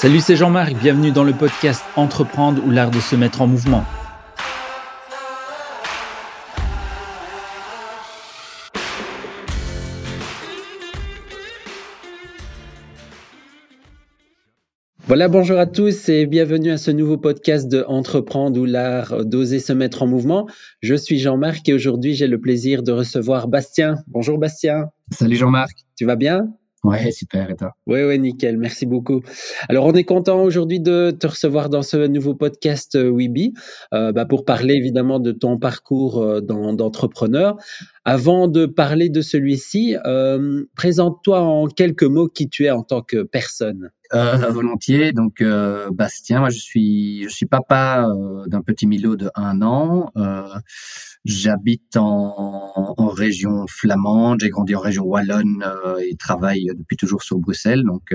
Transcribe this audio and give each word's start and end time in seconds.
Salut, 0.00 0.20
c'est 0.20 0.34
Jean-Marc, 0.34 0.76
bienvenue 0.80 1.12
dans 1.12 1.24
le 1.24 1.34
podcast 1.34 1.84
Entreprendre 1.94 2.64
ou 2.64 2.70
l'art 2.70 2.90
de 2.90 3.00
se 3.00 3.14
mettre 3.16 3.42
en 3.42 3.46
mouvement. 3.46 3.84
Voilà, 15.06 15.28
bonjour 15.28 15.58
à 15.58 15.66
tous 15.66 16.08
et 16.08 16.24
bienvenue 16.24 16.70
à 16.70 16.78
ce 16.78 16.90
nouveau 16.90 17.18
podcast 17.18 17.70
de 17.70 17.84
Entreprendre 17.86 18.58
ou 18.58 18.64
l'art 18.64 19.26
d'oser 19.26 19.58
se 19.58 19.74
mettre 19.74 20.02
en 20.02 20.06
mouvement. 20.06 20.48
Je 20.80 20.94
suis 20.94 21.18
Jean-Marc 21.18 21.68
et 21.68 21.74
aujourd'hui 21.74 22.14
j'ai 22.14 22.26
le 22.26 22.40
plaisir 22.40 22.82
de 22.82 22.92
recevoir 22.92 23.48
Bastien. 23.48 23.96
Bonjour 24.06 24.38
Bastien. 24.38 24.86
Salut 25.10 25.36
Jean-Marc. 25.36 25.76
Tu 25.94 26.06
vas 26.06 26.16
bien? 26.16 26.48
Ouais, 26.82 27.10
super, 27.12 27.50
et 27.50 27.56
toi? 27.56 27.72
Oui, 27.86 28.02
oui, 28.04 28.18
nickel, 28.18 28.56
merci 28.56 28.86
beaucoup. 28.86 29.20
Alors, 29.68 29.84
on 29.84 29.92
est 29.92 30.04
content 30.04 30.42
aujourd'hui 30.42 30.80
de 30.80 31.10
te 31.10 31.26
recevoir 31.26 31.68
dans 31.68 31.82
ce 31.82 32.06
nouveau 32.06 32.34
podcast 32.34 32.94
euh, 32.94 33.10
Weeby 33.10 33.52
euh, 33.92 34.12
bah, 34.12 34.24
pour 34.24 34.46
parler 34.46 34.74
évidemment 34.74 35.20
de 35.20 35.30
ton 35.32 35.58
parcours 35.58 36.22
euh, 36.22 36.40
d'entrepreneur. 36.40 37.58
Avant 38.06 38.48
de 38.48 38.64
parler 38.64 39.10
de 39.10 39.20
celui-ci, 39.20 39.96
euh, 40.06 40.64
présente-toi 40.74 41.40
en 41.40 41.66
quelques 41.66 42.04
mots 42.04 42.28
qui 42.28 42.48
tu 42.48 42.64
es 42.64 42.70
en 42.70 42.82
tant 42.82 43.02
que 43.02 43.24
personne. 43.24 43.90
Euh, 44.12 44.50
volontiers. 44.50 45.12
Donc, 45.12 45.40
euh, 45.40 45.90
Bastien, 45.92 46.40
moi, 46.40 46.50
je 46.50 46.58
suis, 46.58 47.22
je 47.24 47.28
suis 47.28 47.46
papa 47.46 48.08
euh, 48.08 48.44
d'un 48.46 48.60
petit 48.60 48.86
Milo 48.86 49.16
de 49.16 49.30
un 49.34 49.62
an. 49.62 50.10
Euh, 50.16 50.48
J'habite 51.24 51.96
en, 51.96 52.94
en, 52.96 53.08
région 53.08 53.66
flamande. 53.68 54.40
J'ai 54.40 54.48
grandi 54.48 54.74
en 54.74 54.80
région 54.80 55.04
wallonne 55.04 55.62
et 56.02 56.16
travaille 56.16 56.70
depuis 56.74 56.96
toujours 56.96 57.22
sur 57.22 57.38
Bruxelles. 57.38 57.82
Donc, 57.84 58.14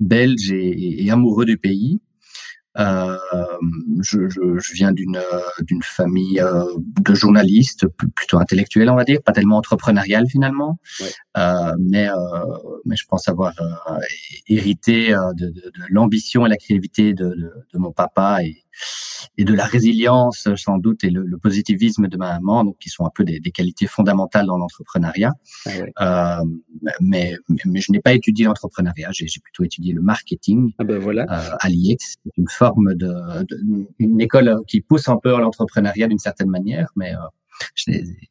belge 0.00 0.52
et, 0.52 1.04
et, 1.04 1.10
amoureux 1.10 1.46
du 1.46 1.56
pays. 1.56 1.98
Euh, 2.78 3.16
je, 4.02 4.28
je, 4.28 4.58
je, 4.58 4.74
viens 4.74 4.92
d'une 4.92 5.18
d'une 5.62 5.82
famille 5.82 6.40
euh, 6.40 6.64
de 7.00 7.14
journalistes 7.14 7.86
plutôt 8.16 8.38
intellectuels, 8.38 8.90
on 8.90 8.96
va 8.96 9.04
dire, 9.04 9.22
pas 9.22 9.32
tellement 9.32 9.56
entrepreneurial 9.56 10.26
finalement, 10.28 10.78
ouais. 11.00 11.06
euh, 11.38 11.72
mais 11.78 12.08
euh, 12.08 12.14
mais 12.84 12.96
je 12.96 13.06
pense 13.06 13.28
avoir 13.28 13.54
euh, 13.60 13.98
hérité 14.48 15.12
de, 15.12 15.46
de, 15.46 15.50
de 15.50 15.82
l'ambition 15.88 16.44
et 16.44 16.50
la 16.50 16.56
créativité 16.56 17.14
de, 17.14 17.28
de, 17.28 17.52
de, 17.72 17.78
mon 17.78 17.92
papa 17.92 18.42
et 18.42 18.65
et 19.38 19.44
de 19.44 19.54
la 19.54 19.64
résilience 19.64 20.48
sans 20.56 20.78
doute 20.78 21.04
et 21.04 21.10
le, 21.10 21.22
le, 21.22 21.38
positivisme 21.38 22.08
de 22.08 22.16
ma 22.16 22.34
maman, 22.34 22.64
donc 22.64 22.78
qui 22.78 22.88
sont 22.88 23.04
un 23.04 23.10
peu 23.14 23.24
des, 23.24 23.40
des 23.40 23.50
qualités 23.50 23.86
fondamentales 23.86 24.46
dans 24.46 24.58
l'entrepreneuriat. 24.58 25.32
Ah 25.66 25.70
ouais. 25.70 25.92
euh, 26.00 26.44
mais, 27.00 27.36
mais, 27.64 27.80
je 27.80 27.92
n'ai 27.92 28.00
pas 28.00 28.14
étudié 28.14 28.46
l'entrepreneuriat, 28.46 29.10
j'ai 29.12 29.26
plutôt 29.42 29.64
étudié 29.64 29.92
le 29.92 30.02
marketing 30.02 30.72
ah 30.78 30.84
ben 30.84 30.98
voilà. 30.98 31.22
euh, 31.22 31.56
à 31.60 31.68
l'IEX, 31.68 32.16
une 32.36 32.48
forme 32.48 32.94
de, 32.94 33.44
de, 33.44 33.86
une 33.98 34.20
école 34.20 34.60
qui 34.66 34.80
pousse 34.80 35.08
un 35.08 35.16
peu 35.16 35.34
à 35.34 35.38
l'entrepreneuriat 35.38 36.08
d'une 36.08 36.18
certaine 36.18 36.48
manière, 36.48 36.88
mais 36.96 37.12
euh, 37.12 37.18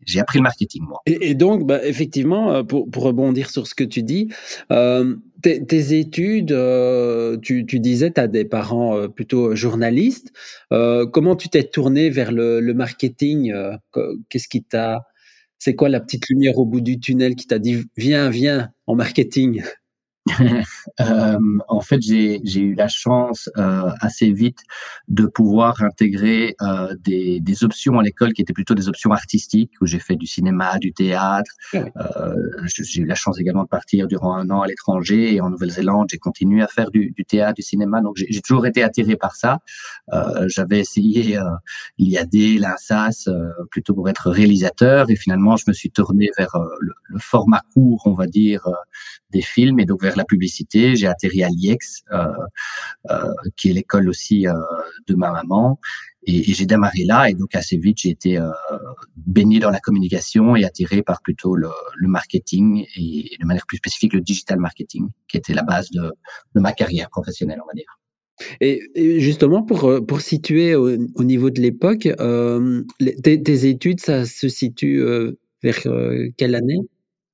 j'ai 0.05 0.19
appris 0.19 0.39
le 0.39 0.43
marketing, 0.43 0.83
moi. 0.87 1.01
Et, 1.05 1.35
donc, 1.35 1.65
bah, 1.65 1.85
effectivement, 1.85 2.63
pour, 2.63 2.89
pour, 2.89 3.03
rebondir 3.03 3.49
sur 3.49 3.67
ce 3.67 3.75
que 3.75 3.83
tu 3.83 4.03
dis, 4.03 4.29
euh, 4.71 5.15
tes, 5.41 5.99
études, 5.99 6.51
euh, 6.51 7.37
tu, 7.37 7.63
disais, 7.63 8.11
tu 8.11 8.19
as 8.19 8.27
des 8.27 8.45
parents 8.45 8.97
euh, 8.97 9.07
plutôt 9.07 9.55
journalistes. 9.55 10.31
Euh, 10.71 11.05
comment 11.05 11.35
tu 11.35 11.49
t'es 11.49 11.63
tourné 11.63 12.09
vers 12.09 12.31
le, 12.31 12.59
le 12.59 12.73
marketing 12.73 13.51
euh, 13.51 13.75
Qu'est-ce 14.29 14.47
qui 14.47 14.63
t'a. 14.63 15.01
C'est 15.57 15.75
quoi 15.75 15.89
la 15.89 15.99
petite 15.99 16.27
lumière 16.29 16.57
au 16.57 16.65
bout 16.65 16.81
du 16.81 16.99
tunnel 16.99 17.35
qui 17.35 17.47
t'a 17.47 17.59
dit 17.59 17.85
viens, 17.95 18.29
viens 18.29 18.69
en 18.87 18.95
marketing? 18.95 19.63
euh, 21.01 21.37
en 21.67 21.81
fait, 21.81 22.01
j'ai 22.01 22.59
eu 22.59 22.73
la 22.73 22.87
chance 22.87 23.49
euh, 23.57 23.91
assez 24.01 24.31
vite 24.31 24.59
de 25.07 25.27
pouvoir 25.27 25.83
intégrer 25.83 26.55
euh, 26.61 26.95
des, 26.99 27.39
des, 27.39 27.63
options 27.63 27.99
à 27.99 28.03
l'école 28.03 28.33
qui 28.33 28.41
étaient 28.41 28.53
plutôt 28.53 28.73
des 28.73 28.89
options 28.89 29.11
artistiques, 29.11 29.71
où 29.81 29.85
j'ai 29.85 29.99
fait 29.99 30.15
du 30.15 30.25
cinéma, 30.25 30.79
du 30.79 30.93
théâtre. 30.93 31.51
Oui. 31.73 31.81
Euh, 31.97 32.35
j'ai 32.65 33.01
eu 33.01 33.05
la 33.05 33.13
chance 33.13 33.39
également 33.39 33.63
de 33.63 33.69
partir 33.69 34.07
durant 34.07 34.35
un 34.35 34.49
an 34.49 34.61
à 34.61 34.67
l'étranger 34.67 35.35
et 35.35 35.41
en 35.41 35.51
Nouvelle-Zélande, 35.51 36.07
j'ai 36.09 36.17
continué 36.17 36.63
à 36.63 36.67
faire 36.67 36.89
du, 36.89 37.11
du, 37.11 37.23
théâtre, 37.23 37.55
du 37.55 37.61
cinéma. 37.61 38.01
Donc, 38.01 38.15
j'ai 38.17 38.41
toujours 38.41 38.65
été 38.65 38.81
attiré 38.81 39.15
par 39.15 39.35
ça. 39.35 39.59
Euh, 40.11 40.47
j'avais 40.47 40.79
essayé 40.79 41.37
l'IAD, 41.99 42.33
l'INSAS, 42.33 43.29
plutôt 43.69 43.93
pour 43.93 44.09
être 44.09 44.31
réalisateur, 44.31 45.09
et 45.11 45.15
finalement, 45.15 45.55
je 45.55 45.65
me 45.67 45.73
suis 45.73 45.91
tourné 45.91 46.31
vers 46.35 46.57
le, 46.79 46.93
le, 47.09 47.19
format 47.19 47.61
court, 47.73 48.01
on 48.05 48.13
va 48.13 48.25
dire, 48.25 48.67
des 49.31 49.41
films, 49.41 49.79
et 49.79 49.85
donc 49.85 50.01
vers 50.01 50.14
la 50.17 50.25
publicité. 50.25 50.95
J'ai 50.95 51.07
atterri 51.07 51.43
à 51.43 51.49
l'IEX, 51.49 52.03
euh, 52.11 52.25
euh, 53.09 53.33
qui 53.55 53.69
est 53.69 53.73
l'école 53.73 54.09
aussi 54.09 54.47
euh, 54.47 54.53
de 55.07 55.15
ma 55.15 55.31
maman. 55.31 55.79
Et, 56.27 56.49
et 56.49 56.53
j'ai 56.53 56.65
démarré 56.65 57.03
là, 57.05 57.29
et 57.29 57.33
donc 57.33 57.55
assez 57.55 57.77
vite, 57.77 57.99
j'ai 58.01 58.09
été 58.09 58.37
euh, 58.39 58.49
baigné 59.15 59.59
dans 59.59 59.69
la 59.69 59.79
communication 59.79 60.55
et 60.55 60.65
attiré 60.65 61.03
par 61.03 61.21
plutôt 61.21 61.55
le, 61.55 61.69
le 61.95 62.07
marketing 62.07 62.85
et, 62.95 63.35
et, 63.35 63.37
de 63.39 63.45
manière 63.45 63.65
plus 63.67 63.77
spécifique 63.77 64.13
le 64.13 64.21
digital 64.21 64.59
marketing, 64.59 65.07
qui 65.27 65.37
était 65.37 65.53
la 65.53 65.63
base 65.63 65.91
de, 65.91 66.11
de 66.55 66.59
ma 66.59 66.73
carrière 66.73 67.09
professionnelle, 67.09 67.59
on 67.63 67.67
va 67.67 67.73
dire. 67.73 67.99
Et, 68.59 68.81
et, 68.95 69.19
justement, 69.19 69.63
pour, 69.63 70.05
pour 70.05 70.21
situer 70.21 70.75
au, 70.75 70.89
au 71.15 71.23
niveau 71.23 71.51
de 71.51 71.61
l'époque, 71.61 72.07
euh, 72.19 72.83
tes, 73.23 73.41
tes, 73.41 73.69
études, 73.69 73.99
ça 74.01 74.25
se 74.25 74.49
situe 74.49 75.01
euh, 75.01 75.37
vers 75.61 75.83
quelle 76.37 76.55
année? 76.55 76.79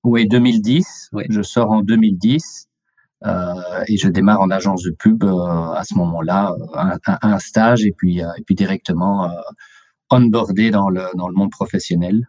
Oui, 0.04 0.28
2010. 0.28 1.10
Ouais. 1.14 1.26
Je 1.30 1.42
sors 1.42 1.72
en 1.72 1.82
2010. 1.82 2.68
Euh, 3.26 3.84
et 3.88 3.98
je 3.98 4.08
démarre 4.08 4.42
en 4.42 4.50
agence 4.50 4.84
de 4.84 4.92
pub 4.92 5.24
euh, 5.24 5.72
à 5.74 5.84
ce 5.84 5.94
moment-là, 5.96 6.56
un, 6.74 6.98
un, 7.06 7.18
un, 7.22 7.40
stage 7.40 7.86
et 7.86 7.94
puis, 7.96 8.24
euh, 8.24 8.28
et 8.38 8.44
puis 8.44 8.56
directement 8.56 9.30
onboardé 10.10 10.72
dans 10.72 10.90
le, 10.90 11.04
dans 11.16 11.28
le 11.28 11.36
monde 11.36 11.52
professionnel 11.52 12.28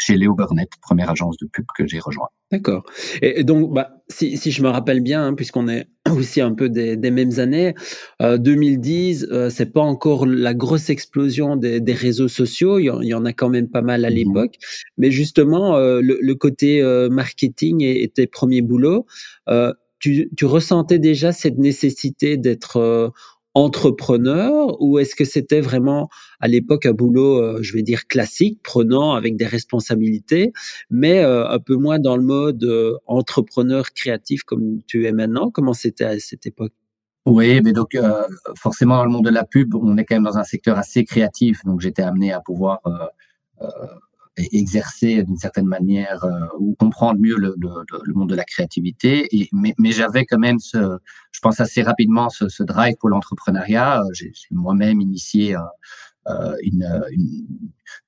chez 0.00 0.16
Léo 0.16 0.34
Burnett, 0.34 0.70
première 0.80 1.10
agence 1.10 1.36
de 1.36 1.46
pub 1.46 1.66
que 1.76 1.86
j'ai 1.86 1.98
rejoint. 1.98 2.28
D'accord. 2.50 2.84
Et, 3.20 3.44
donc, 3.44 3.72
bah, 3.72 4.02
si, 4.08 4.38
si, 4.38 4.50
je 4.50 4.62
me 4.62 4.68
rappelle 4.68 5.02
bien, 5.02 5.26
hein, 5.26 5.34
puisqu'on 5.34 5.68
est 5.68 5.86
aussi 6.10 6.40
un 6.40 6.54
peu 6.54 6.70
des, 6.70 6.96
des 6.96 7.10
mêmes 7.10 7.38
années, 7.38 7.74
euh, 8.22 8.38
2010, 8.38 9.28
euh, 9.30 9.50
c'est 9.50 9.72
pas 9.72 9.82
encore 9.82 10.26
la 10.26 10.54
grosse 10.54 10.88
explosion 10.88 11.56
des, 11.56 11.80
des 11.80 11.92
réseaux 11.92 12.28
sociaux. 12.28 12.78
Il 12.78 12.84
y, 12.84 12.90
en, 12.90 13.02
il 13.02 13.08
y, 13.08 13.14
en, 13.14 13.26
a 13.26 13.34
quand 13.34 13.50
même 13.50 13.68
pas 13.68 13.82
mal 13.82 14.04
à 14.06 14.10
mmh 14.10 14.14
l'époque. 14.14 14.54
Mmh. 14.56 14.90
Mais 14.96 15.10
justement, 15.10 15.76
euh, 15.76 16.00
le, 16.02 16.18
le, 16.20 16.34
côté 16.34 16.82
euh, 16.82 17.10
marketing 17.10 17.82
et, 17.82 18.02
et, 18.02 18.08
tes 18.08 18.26
premiers 18.26 18.62
boulots, 18.62 19.06
euh, 19.48 19.72
tu, 19.98 20.30
tu, 20.34 20.46
ressentais 20.46 20.98
déjà 20.98 21.30
cette 21.30 21.58
nécessité 21.58 22.38
d'être 22.38 22.78
euh, 22.78 23.10
entrepreneur 23.54 24.80
ou 24.80 24.98
est-ce 24.98 25.14
que 25.14 25.24
c'était 25.24 25.60
vraiment 25.60 26.08
à 26.38 26.48
l'époque 26.48 26.86
un 26.86 26.92
boulot, 26.92 27.42
euh, 27.42 27.58
je 27.62 27.72
vais 27.72 27.82
dire 27.82 28.06
classique, 28.06 28.60
prenant 28.62 29.14
avec 29.14 29.36
des 29.36 29.46
responsabilités, 29.46 30.52
mais 30.88 31.24
euh, 31.24 31.48
un 31.48 31.58
peu 31.58 31.74
moins 31.74 31.98
dans 31.98 32.16
le 32.16 32.22
mode 32.22 32.64
euh, 32.64 32.96
entrepreneur 33.06 33.90
créatif 33.92 34.44
comme 34.44 34.82
tu 34.86 35.06
es 35.06 35.12
maintenant? 35.12 35.50
Comment 35.50 35.74
c'était 35.74 36.04
à 36.04 36.18
cette 36.18 36.46
époque? 36.46 36.72
Oui, 37.26 37.60
mais 37.62 37.72
donc 37.72 37.94
euh, 37.94 38.22
forcément 38.56 38.96
dans 38.96 39.04
le 39.04 39.10
monde 39.10 39.24
de 39.24 39.30
la 39.30 39.44
pub, 39.44 39.74
on 39.74 39.96
est 39.98 40.04
quand 40.04 40.16
même 40.16 40.24
dans 40.24 40.38
un 40.38 40.44
secteur 40.44 40.78
assez 40.78 41.04
créatif, 41.04 41.64
donc 41.64 41.80
j'étais 41.80 42.02
amené 42.02 42.32
à 42.32 42.40
pouvoir 42.40 42.80
euh, 42.86 43.66
exercer 44.52 45.22
d'une 45.22 45.36
certaine 45.36 45.66
manière 45.66 46.24
euh, 46.24 46.30
ou 46.58 46.74
comprendre 46.78 47.20
mieux 47.20 47.36
le, 47.36 47.54
monde 48.14 48.30
de 48.30 48.34
la 48.34 48.44
créativité. 48.44 49.28
Mais, 49.52 49.92
j'avais 49.92 50.24
quand 50.24 50.38
même, 50.38 50.58
ce, 50.58 50.98
je 51.32 51.40
pense 51.40 51.60
assez 51.60 51.82
rapidement, 51.82 52.28
ce, 52.30 52.62
drive 52.62 52.96
pour 52.98 53.08
l'entrepreneuriat. 53.08 54.02
J'ai 54.12 54.32
moi-même 54.50 55.00
initié 55.00 55.56
euh, 55.56 55.60
une, 56.62 57.02
une, 57.10 57.46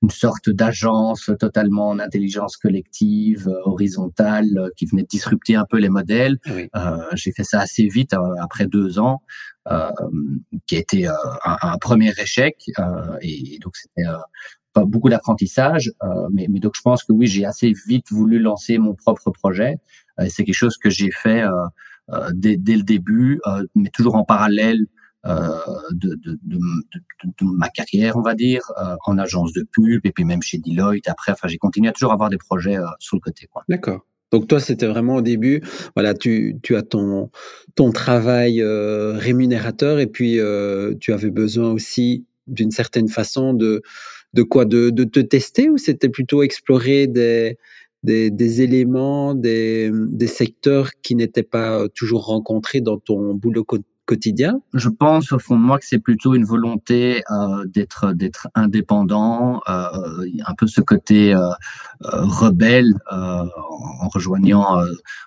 une, 0.03 0.11
sorte 0.11 0.51
d'agence 0.51 1.31
totalement 1.39 1.89
en 1.89 1.99
intelligence 1.99 2.57
collective, 2.57 3.49
euh, 3.49 3.61
horizontale, 3.65 4.47
euh, 4.57 4.69
qui 4.77 4.87
venait 4.87 5.05
disrupter 5.05 5.57
un 5.57 5.65
peu 5.69 5.79
les 5.79 5.89
modèles. 5.89 6.39
Oui. 6.47 6.69
J'ai 7.15 7.33
fait 7.33 7.45
ça 7.45 7.61
assez 7.61 7.89
vite, 7.89 8.15
après 8.41 8.67
deux 8.67 8.99
ans, 8.99 9.23
qui 10.67 10.77
a 10.77 10.79
été 10.79 11.07
un, 11.07 11.15
un, 11.45 11.79
premier 11.79 12.13
échec. 12.19 12.57
et 13.23 13.59
donc 13.61 13.77
c'était 13.77 14.09
pas 14.73 14.85
beaucoup 14.85 15.09
d'apprentissage, 15.09 15.93
euh, 16.03 16.29
mais, 16.33 16.47
mais, 16.51 16.61
donc 16.61 16.73
je 16.77 16.81
pense 16.83 17.05
que 17.05 17.13
oui, 17.13 17.27
j'ai 17.27 17.45
assez 17.45 17.73
vite 17.87 18.11
voulu 18.11 18.39
lancer 18.39 18.79
mon 18.79 18.95
propre 18.95 19.31
projet. 19.31 19.77
Euh, 20.21 20.27
c'est 20.29 20.45
quelque 20.45 20.55
chose 20.55 20.77
que 20.77 20.91
j'ai 20.91 21.11
fait 21.11 21.43
euh, 21.43 21.51
euh 22.11 22.31
dès, 22.35 22.57
dès, 22.57 22.77
le 22.77 22.83
début, 22.83 23.41
euh, 23.47 23.65
mais 23.75 23.91
toujours 23.91 24.17
en 24.17 24.25
parallèle 24.25 24.87
de, 25.25 26.19
de, 26.21 26.39
ma 27.41 27.69
carrière, 27.69 28.17
on 28.17 28.23
va 28.23 28.35
dire, 28.35 28.63
en 29.07 29.19
agence 29.19 29.53
de 29.53 29.65
pub 29.71 30.05
et 30.05 30.13
puis 30.13 30.25
même 30.25 30.43
chez 30.43 30.59
Deloitte. 30.59 31.09
Après, 31.09 31.33
enfin, 31.33 31.49
j'ai 31.49 31.59
continué 31.59 31.89
à 31.89 31.93
toujours 31.93 32.13
avoir 32.13 32.31
des 32.31 32.39
projets 32.39 32.77
sur 32.99 33.17
le 33.17 33.21
côté. 33.21 33.49
D'accord. 33.69 34.05
Donc 34.33 34.49
toi, 34.49 34.61
c'était 34.61 34.87
vraiment 34.87 35.17
au 35.17 35.21
début, 35.21 35.63
voilà, 35.95 36.15
tu, 36.15 36.57
tu 36.63 36.75
as 36.75 36.83
ton, 36.83 37.31
ton 37.75 37.93
travail 37.93 38.63
euh, 38.63 39.13
rémunérateur 39.13 40.01
et 40.01 40.07
puis 40.07 40.41
euh, 40.41 40.95
tu 40.99 41.13
avais 41.13 41.31
besoin 41.31 41.71
aussi 41.71 42.25
d'une 42.47 42.71
certaine 42.71 43.09
façon 43.09 43.53
de, 43.53 43.83
de 44.33 44.43
quoi? 44.43 44.65
De, 44.65 44.89
de, 44.89 45.05
te 45.05 45.21
tester 45.21 45.69
ou 45.69 45.77
c'était 45.77 46.09
plutôt 46.09 46.43
explorer 46.43 47.07
des, 47.07 47.59
des, 48.05 48.31
des 48.31 48.63
éléments, 48.63 49.35
des, 49.35 49.91
des 49.93 50.27
secteurs 50.27 50.93
qui 51.03 51.15
n'étaient 51.15 51.43
pas 51.43 51.87
toujours 51.91 52.25
rencontrés 52.25 52.81
dans 52.81 52.99
ton 52.99 53.35
boulot 53.35 53.65
quotidien 54.13 54.61
Je 54.75 54.91
pense 54.91 55.33
au 55.33 55.39
fond 55.39 55.57
de 55.57 55.63
moi 55.63 55.79
que 55.79 55.87
c'est 55.87 55.99
plutôt 55.99 56.35
une 56.35 56.45
volonté 56.45 57.23
euh, 57.31 57.65
d'être 57.67 58.13
d'être 58.13 58.49
indépendant, 58.55 59.63
euh, 59.69 60.27
un 60.45 60.55
peu 60.55 60.67
ce 60.67 60.83
côté 60.83 61.35
euh, 61.35 61.49
rebelle 62.03 62.93
en 63.11 64.09
rejoignant 64.09 64.67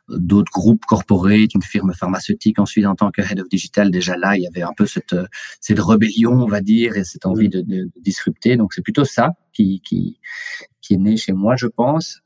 d'autres 0.09 0.51
groupes 0.51 0.85
corporate, 0.85 1.53
une 1.55 1.63
firme 1.63 1.93
pharmaceutique 1.93 2.59
ensuite 2.59 2.85
en 2.85 2.95
tant 2.95 3.09
que 3.09 3.21
head 3.21 3.39
of 3.39 3.49
digital. 3.49 3.89
Déjà 3.89 4.15
là 4.17 4.37
il 4.37 4.43
y 4.43 4.47
avait 4.47 4.61
un 4.61 4.73
peu 4.77 4.85
cette 4.85 5.15
cette 5.61 5.79
rébellion 5.79 6.33
on 6.33 6.47
va 6.47 6.61
dire 6.61 6.95
et 6.95 7.03
cette 7.03 7.25
envie 7.25 7.49
de, 7.49 7.61
de, 7.61 7.85
de 7.85 7.99
disrupter. 8.01 8.55
Donc 8.55 8.73
c'est 8.73 8.83
plutôt 8.83 9.05
ça 9.05 9.31
qui 9.51 9.81
qui 9.81 10.19
qui 10.81 10.93
est 10.93 10.97
né 10.97 11.17
chez 11.17 11.33
moi 11.33 11.55
je 11.55 11.67
pense. 11.67 12.19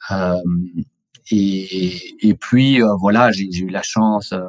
Et, 1.32 2.28
et 2.28 2.34
puis 2.34 2.82
euh, 2.82 2.96
voilà, 3.00 3.32
j'ai 3.32 3.46
eu 3.46 3.70
la 3.70 3.82
chance 3.84 4.34
euh, 4.34 4.42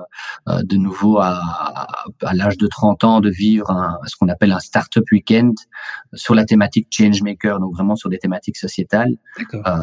euh, 0.49 0.63
de 0.63 0.77
nouveau 0.77 1.19
à, 1.19 1.41
à, 2.23 2.35
l'âge 2.35 2.57
de 2.57 2.67
30 2.67 3.05
ans 3.05 3.21
de 3.21 3.31
vivre 3.31 3.71
un, 3.71 3.99
ce 4.07 4.17
qu'on 4.17 4.29
appelle 4.29 4.53
un 4.53 4.61
startup 4.61 5.05
weekend 5.13 5.55
sur 6.15 6.35
la 6.35 6.45
thématique 6.45 6.89
changemaker, 6.91 7.61
donc 7.61 7.75
vraiment 7.75 7.97
sur 7.97 8.09
des 8.09 8.19
thématiques 8.19 8.57
sociétales, 8.57 9.17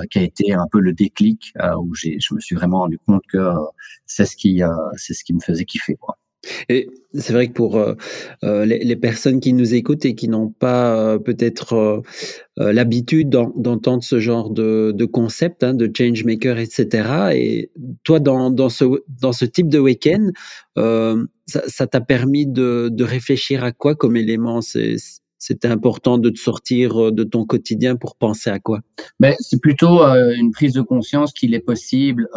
qui 0.10 0.20
a 0.20 0.22
été 0.22 0.54
un 0.54 0.68
peu 0.72 0.80
le 0.80 0.94
déclic 0.94 1.54
où 1.80 1.94
je 1.94 2.34
me 2.34 2.40
suis 2.40 2.56
vraiment 2.56 2.80
rendu 2.80 3.00
compte 3.06 3.24
que 3.28 3.54
c'est 4.06 4.26
ce 4.26 4.36
qui 4.36 4.62
c'est 4.96 5.14
ce 5.14 5.24
qui 5.24 5.34
me 5.34 5.40
faisait 5.40 5.66
kiffer. 5.66 5.96
Quoi. 5.96 6.18
Et 6.70 6.88
c'est 7.14 7.34
vrai 7.34 7.48
que 7.48 7.54
pour 7.54 7.78
euh, 7.78 7.94
euh, 8.44 8.66
les, 8.66 8.96
personnes 8.96 9.40
qui 9.40 9.54
nous 9.54 9.74
écoutent 9.74 10.06
et 10.06 10.16
qui 10.16 10.28
n'ont 10.28 10.50
pas 10.50 10.96
euh, 10.96 11.20
peut-être 11.20 12.04
l'habitude 12.58 13.30
d'entendre 13.30 14.04
ce 14.04 14.20
genre 14.20 14.50
de, 14.50 15.06
concept, 15.06 15.64
hein, 15.64 15.74
de 15.74 15.90
changemaker, 15.96 16.58
etc. 16.58 17.30
Et 17.34 17.72
toi, 18.04 18.20
dans, 18.20 18.70
ce, 18.70 19.46
type 19.46 19.70
de 19.70 19.80
week-end, 19.80 20.32
ça 21.46 21.88
t'a 21.88 22.02
permis 22.02 22.48
de, 22.48 22.90
de, 22.92 23.04
réfléchir 23.04 23.64
à 23.64 23.72
quoi 23.72 23.96
comme 23.96 24.16
élément? 24.16 24.62
C'était 25.40 25.68
important 25.68 26.18
de 26.18 26.32
te 26.32 26.40
sortir 26.40 27.12
de 27.12 27.24
ton 27.24 27.46
quotidien 27.46 27.96
pour 27.96 28.16
penser 28.16 28.50
à 28.50 28.58
quoi? 28.58 28.80
Ben, 29.20 29.36
C'est 29.40 29.62
plutôt 29.62 30.02
une 30.02 30.52
prise 30.52 30.74
de 30.74 30.82
conscience 30.82 31.34
qu'il 31.34 31.54
est 31.54 31.60
possible 31.60 32.28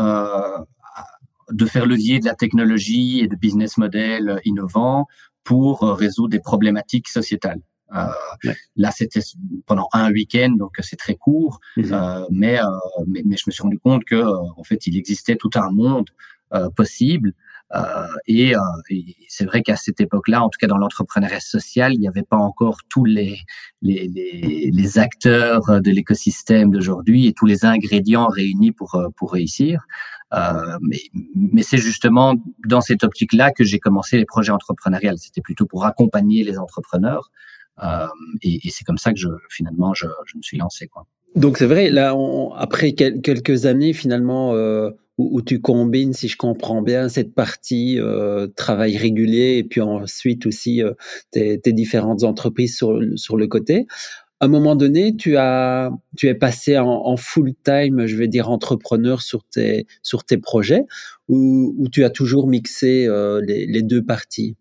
de 1.51 1.67
faire 1.67 1.87
levier 1.87 2.21
de 2.21 2.25
la 2.25 2.35
technologie 2.35 3.21
et 3.21 3.29
de 3.29 3.37
business 3.37 3.77
model 3.77 4.41
innovants 4.45 5.07
pour 5.45 5.83
euh, 5.83 5.95
résoudre 5.95 6.31
des 6.31 6.41
problématiques 6.41 7.09
sociétales. 7.09 7.61
Euh, 7.95 8.07
Là, 8.77 8.91
c'était 8.93 9.21
pendant 9.67 9.89
un 9.93 10.11
week-end, 10.13 10.51
donc 10.51 10.77
c'est 10.81 10.97
très 10.97 11.17
court, 11.17 11.61
mhm. 11.77 11.93
euh, 11.93 12.27
mais, 12.31 12.61
euh, 12.61 12.65
mais, 13.07 13.23
mais 13.25 13.37
je 13.37 13.45
me 13.47 13.53
suis 13.53 13.63
rendu 13.63 13.79
compte 13.79 14.05
que 14.05 14.15
euh, 14.15 14.37
en 14.57 14.65
fait, 14.65 14.87
il 14.87 14.97
existait 14.97 15.37
tout 15.37 15.51
un 15.55 15.71
monde 15.71 16.09
possible. 16.75 17.33
Et, 18.27 18.55
et 18.91 19.17
c'est 19.29 19.45
vrai 19.45 19.63
qu'à 19.63 19.77
cette 19.77 20.01
époque-là, 20.01 20.43
en 20.43 20.49
tout 20.49 20.59
cas 20.61 20.67
dans 20.67 20.79
l'entrepreneuriat 20.79 21.41
social, 21.41 21.95
il 21.95 22.01
n'y 22.01 22.09
avait 22.09 22.23
pas 22.23 22.37
encore 22.37 22.79
tous 22.89 23.05
les 23.05 23.39
les, 23.83 24.09
les, 24.09 24.71
les 24.73 24.99
acteurs 24.99 25.81
de 25.81 25.91
l'écosystème 25.91 26.71
d'aujourd'hui 26.71 27.27
et 27.27 27.33
tous 27.33 27.47
les 27.47 27.65
ingrédients 27.65 28.29
réunis 28.29 28.73
pour 28.73 29.01
pour 29.17 29.33
réussir. 29.33 29.85
Euh, 30.33 30.79
mais, 30.83 31.01
mais 31.35 31.63
c'est 31.63 31.79
justement 31.79 32.35
dans 32.65 32.81
cette 32.81 33.03
optique-là 33.03 33.51
que 33.51 33.65
j'ai 33.65 33.81
commencé 33.81 34.17
les 34.17 34.27
projets 34.27 34.53
entrepreneuriales. 34.53 35.19
C'était 35.19 35.41
plutôt 35.41 35.67
pour 35.67 35.85
accompagner 35.85 36.45
les 36.45 36.57
entrepreneurs. 36.57 37.33
Euh, 37.83 38.07
et, 38.43 38.67
et 38.67 38.71
c'est 38.71 38.85
comme 38.85 38.99
ça 38.99 39.13
que 39.13 39.19
je, 39.19 39.29
finalement 39.49 39.95
je, 39.95 40.07
je 40.27 40.37
me 40.37 40.43
suis 40.43 40.59
lancé. 40.59 40.87
Quoi. 40.87 41.07
Donc 41.35 41.59
c'est 41.59 41.67
vrai, 41.67 41.91
là, 41.91 42.15
on, 42.15 42.53
après 42.53 42.93
quelques 42.93 43.67
années 43.67 43.93
finalement 43.93 44.55
euh, 44.55 44.91
où, 45.21 45.43
tu 45.43 45.61
combines, 45.61 46.13
si 46.13 46.29
je 46.29 46.37
comprends 46.37 46.83
bien, 46.83 47.09
cette 47.09 47.35
partie 47.35 47.99
euh, 47.99 48.47
travail 48.57 48.97
régulier 48.97 49.59
et 49.59 49.65
puis 49.65 49.81
ensuite 49.81 50.47
aussi 50.47 50.83
euh, 50.83 50.93
tes, 51.31 51.61
tes, 51.61 51.73
différentes 51.73 52.25
entreprises 52.25 52.77
sur, 52.77 52.99
sur 53.17 53.37
le 53.37 53.47
côté. 53.47 53.87
À 54.41 54.47
un 54.47 54.49
moment 54.49 54.75
donné, 54.75 55.15
tu 55.17 55.37
as, 55.37 55.91
tu 56.17 56.29
es 56.29 56.35
passé 56.35 56.79
en, 56.79 56.89
en 56.89 57.17
full 57.19 57.53
time, 57.63 58.07
je 58.07 58.17
vais 58.17 58.29
dire 58.29 58.51
entrepreneur 58.51 59.21
sur 59.21 59.45
tes, 59.45 59.87
sur 60.03 60.25
tes 60.25 60.39
projets, 60.39 60.85
ou 61.29 61.87
tu 61.93 62.05
as 62.05 62.11
toujours 62.11 62.49
mixé 62.49 63.07
euh, 63.07 63.43
les, 63.47 63.67
les, 63.67 63.83
deux 63.83 64.03
parties? 64.03 64.57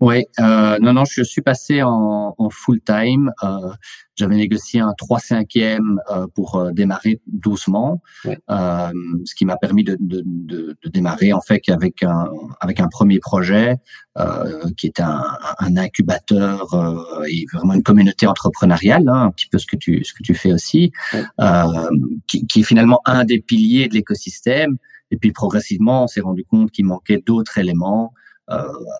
Oui, 0.00 0.24
euh, 0.40 0.78
non, 0.80 0.92
non, 0.92 1.04
je 1.04 1.22
suis 1.22 1.42
passé 1.42 1.82
en, 1.82 2.34
en 2.36 2.50
full 2.50 2.80
time. 2.80 3.30
Euh, 3.42 3.70
J'avais 4.16 4.36
négocié 4.36 4.80
un 4.80 4.92
3 4.96 5.18
5 5.18 5.46
e 5.56 5.78
euh, 6.10 6.26
pour 6.34 6.56
euh, 6.56 6.72
démarrer 6.72 7.20
doucement, 7.26 8.00
ouais. 8.24 8.38
euh, 8.50 8.90
ce 9.24 9.34
qui 9.34 9.44
m'a 9.44 9.56
permis 9.56 9.84
de, 9.84 9.96
de, 10.00 10.22
de, 10.24 10.76
de, 10.82 10.88
démarrer 10.88 11.32
en 11.32 11.40
fait 11.40 11.62
avec 11.68 12.02
un 12.02 12.28
avec 12.60 12.80
un 12.80 12.88
premier 12.88 13.18
projet 13.18 13.76
euh, 14.18 14.70
qui 14.76 14.86
est 14.86 15.00
un, 15.00 15.22
un 15.58 15.76
incubateur 15.76 16.72
euh, 16.74 17.24
et 17.28 17.44
vraiment 17.52 17.74
une 17.74 17.82
communauté 17.82 18.26
entrepreneuriale, 18.26 19.08
hein, 19.08 19.24
un 19.26 19.30
petit 19.30 19.48
peu 19.48 19.58
ce 19.58 19.66
que 19.66 19.76
tu 19.76 20.02
ce 20.04 20.12
que 20.14 20.22
tu 20.22 20.34
fais 20.34 20.52
aussi, 20.52 20.92
ouais. 21.12 21.24
qui, 22.26 22.46
qui 22.46 22.60
est 22.60 22.64
finalement 22.64 23.00
un 23.04 23.24
des 23.24 23.40
piliers 23.40 23.88
de 23.88 23.94
l'écosystème. 23.94 24.76
Et 25.10 25.16
puis 25.16 25.32
progressivement, 25.32 26.04
on 26.04 26.06
s'est 26.06 26.22
rendu 26.22 26.44
compte 26.44 26.70
qu'il 26.70 26.86
manquait 26.86 27.22
d'autres 27.24 27.58
éléments 27.58 28.12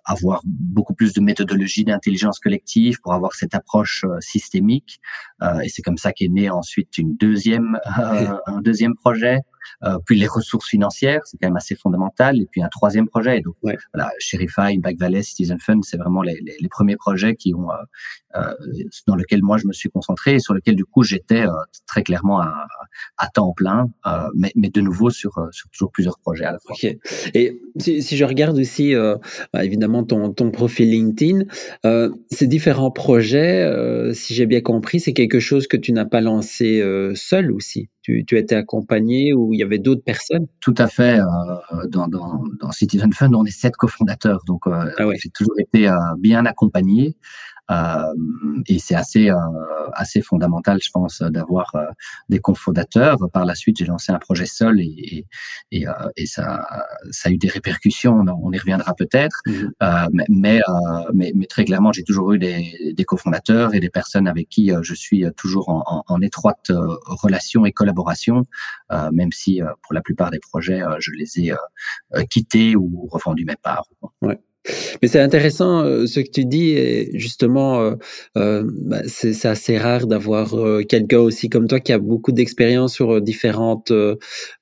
avoir 0.05 0.41
beaucoup 0.45 0.95
plus 0.95 1.13
de 1.13 1.21
méthodologie 1.21 1.85
d'intelligence 1.85 2.39
collective 2.39 3.01
pour 3.03 3.13
avoir 3.13 3.35
cette 3.35 3.55
approche 3.55 4.05
euh, 4.05 4.21
systémique. 4.21 5.01
Euh, 5.43 5.61
et 5.61 5.69
c'est 5.69 5.83
comme 5.83 5.99
ça 5.99 6.13
qu'est 6.13 6.29
né 6.29 6.51
ensuite 6.51 6.97
une 6.99 7.17
deuxième, 7.17 7.79
un 8.47 8.61
deuxième 8.61 8.95
projet 8.95 9.41
euh, 9.85 9.99
puis 10.05 10.19
les 10.19 10.27
ressources 10.27 10.69
financières, 10.69 11.21
c'est 11.25 11.37
quand 11.39 11.49
même 11.49 11.57
assez 11.57 11.75
fondamental, 11.75 12.41
et 12.41 12.47
puis 12.51 12.63
un 12.63 12.69
troisième 12.69 13.09
projet. 13.09 13.41
Donc 13.41 13.57
ouais. 13.63 13.77
voilà, 13.93 14.11
Sherify, 14.19 14.79
Back 14.79 14.99
Valley, 14.99 15.23
Citizen 15.23 15.59
Fund, 15.61 15.83
c'est 15.83 15.97
vraiment 15.97 16.23
les, 16.23 16.39
les, 16.43 16.57
les, 16.61 16.69
premiers 16.69 16.97
projets 16.97 17.35
qui 17.35 17.55
ont 17.55 17.71
euh, 17.71 17.75
euh, 18.37 18.55
dans 19.07 19.17
lesquels 19.17 19.43
moi 19.43 19.59
je 19.59 19.67
me 19.67 19.73
suis 19.73 19.89
concentré 19.89 20.35
et 20.35 20.39
sur 20.41 20.55
lesquels 20.55 20.77
du 20.77 20.85
coup 20.85 21.03
j'étais 21.03 21.47
euh, 21.47 21.53
très 21.87 22.03
clairement 22.03 22.41
à, 22.41 22.67
à 23.19 23.29
temps 23.29 23.53
plein, 23.53 23.91
euh, 24.07 24.29
mais, 24.35 24.53
mais, 24.57 24.71
de 24.71 24.81
nouveau 24.81 25.11
sur, 25.11 25.49
sur 25.53 25.69
toujours 25.71 25.91
plusieurs 25.93 26.19
projets 26.19 26.45
à 26.45 26.53
la 26.53 26.59
fois. 26.59 26.75
Okay. 26.75 26.99
Et 27.35 27.61
si, 27.79 28.03
si, 28.03 28.17
je 28.17 28.25
regarde 28.25 28.59
aussi 28.59 28.95
bah, 29.53 29.65
évidemment 29.65 30.05
ton, 30.05 30.33
ton 30.33 30.51
profil 30.51 30.91
LinkedIn, 30.91 31.45
ces 32.31 32.47
différents 32.47 32.91
projets, 32.91 33.71
si 34.15 34.35
j'ai 34.35 34.47
bien 34.47 34.61
compris, 34.61 35.01
c'est 35.01 35.13
quelque 35.13 35.41
chose 35.41 35.67
que 35.67 35.77
tu 35.77 35.93
n'as 35.93 36.05
pas 36.05 36.21
lancé 36.21 36.83
seul 37.15 37.53
aussi 37.53 37.89
tu, 38.05 38.23
tu 38.27 38.39
étais 38.39 38.55
accompagné 38.55 39.33
ou 39.33 39.55
il 39.55 39.61
y 39.61 39.63
avait 39.63 39.79
d'autres 39.79 40.05
personnes? 40.05 40.47
Tout 40.61 40.75
à 40.77 40.89
fait. 40.89 41.19
Euh, 41.19 41.87
dans, 41.89 42.07
dans, 42.07 42.45
dans, 42.61 42.71
Citizen 42.71 43.13
Fund, 43.15 43.35
on 43.35 43.47
est 43.47 43.51
sept 43.51 43.77
cofondateurs, 43.77 44.43
donc 44.47 44.67
euh, 44.67 44.91
ah 44.99 45.07
ouais. 45.07 45.17
j'ai 45.19 45.31
toujours 45.31 45.59
été 45.59 45.89
euh, 45.89 45.97
bien 46.19 46.45
accompagné. 46.45 47.17
Euh, 47.71 48.13
et 48.67 48.79
c'est 48.79 48.95
assez 48.95 49.31
euh, 49.31 49.37
assez 49.93 50.21
fondamental, 50.21 50.79
je 50.83 50.91
pense, 50.93 51.23
d'avoir 51.23 51.75
euh, 51.75 51.87
des 52.29 52.39
cofondateurs. 52.39 53.19
Par 53.33 53.45
la 53.47 53.55
suite, 53.55 53.79
j'ai 53.79 53.87
lancé 53.87 54.13
un 54.13 54.19
projet 54.19 54.47
seul 54.47 54.81
et 54.81 55.27
et, 55.71 55.87
et 56.17 56.27
ça 56.27 56.67
ça 57.11 57.29
a 57.29 57.33
eu 57.33 57.39
des 57.39 57.49
répercussions. 57.49 58.25
On, 58.43 58.53
y 58.53 58.59
reviendra 58.59 58.95
peut-être, 58.95 59.41
mmh. 59.47 59.53
mais 60.13 60.25
mais, 60.29 60.61
mais, 61.13 61.33
mais 61.35 61.47
très 61.47 61.65
clairement, 61.65 61.93
j'ai 61.93 62.05
toujours 62.05 62.33
eu 62.33 62.39
des, 62.39 62.93
des 62.95 63.05
cofondateurs 63.05 63.75
et 63.75 63.81
des 63.81 63.91
personnes 63.91 64.29
avec 64.29 64.49
qui 64.49 64.71
je 64.83 64.95
suis 64.95 65.25
toujours 65.37 65.69
en, 65.69 65.83
en, 65.87 66.05
en 66.07 66.21
étroite 66.21 66.71
relation 67.07 67.65
et 67.67 67.73
collaboration, 67.73 68.43
même 69.13 69.33
si 69.33 69.61
pour 69.83 69.95
la 69.95 70.03
plupart 70.03 70.31
des 70.31 70.41
projets, 70.41 70.83
je 70.99 71.11
les 71.13 71.49
ai 71.49 71.55
quittés 72.29 72.77
ou 72.77 73.09
revendu 73.11 73.45
mes 73.45 73.57
parts. 73.57 73.87
Ouais. 74.23 74.39
Mais 75.03 75.09
c'est 75.09 75.21
intéressant 75.21 75.85
euh, 75.85 76.07
ce 76.07 76.21
que 76.21 76.31
tu 76.31 76.45
dis, 76.47 76.71
et 76.71 77.11
justement, 77.19 77.81
euh, 77.81 77.95
euh, 78.39 78.65
bah, 78.67 79.03
c'est 79.07 79.45
assez 79.45 79.77
rare 79.77 80.07
d'avoir 80.07 80.55
quelqu'un 80.89 81.19
aussi 81.19 81.49
comme 81.49 81.69
toi 81.69 81.81
qui 81.81 81.93
a 81.93 81.99
beaucoup 81.99 82.33
d'expérience 82.33 82.95
sur 82.95 83.21
différentes 83.21 83.93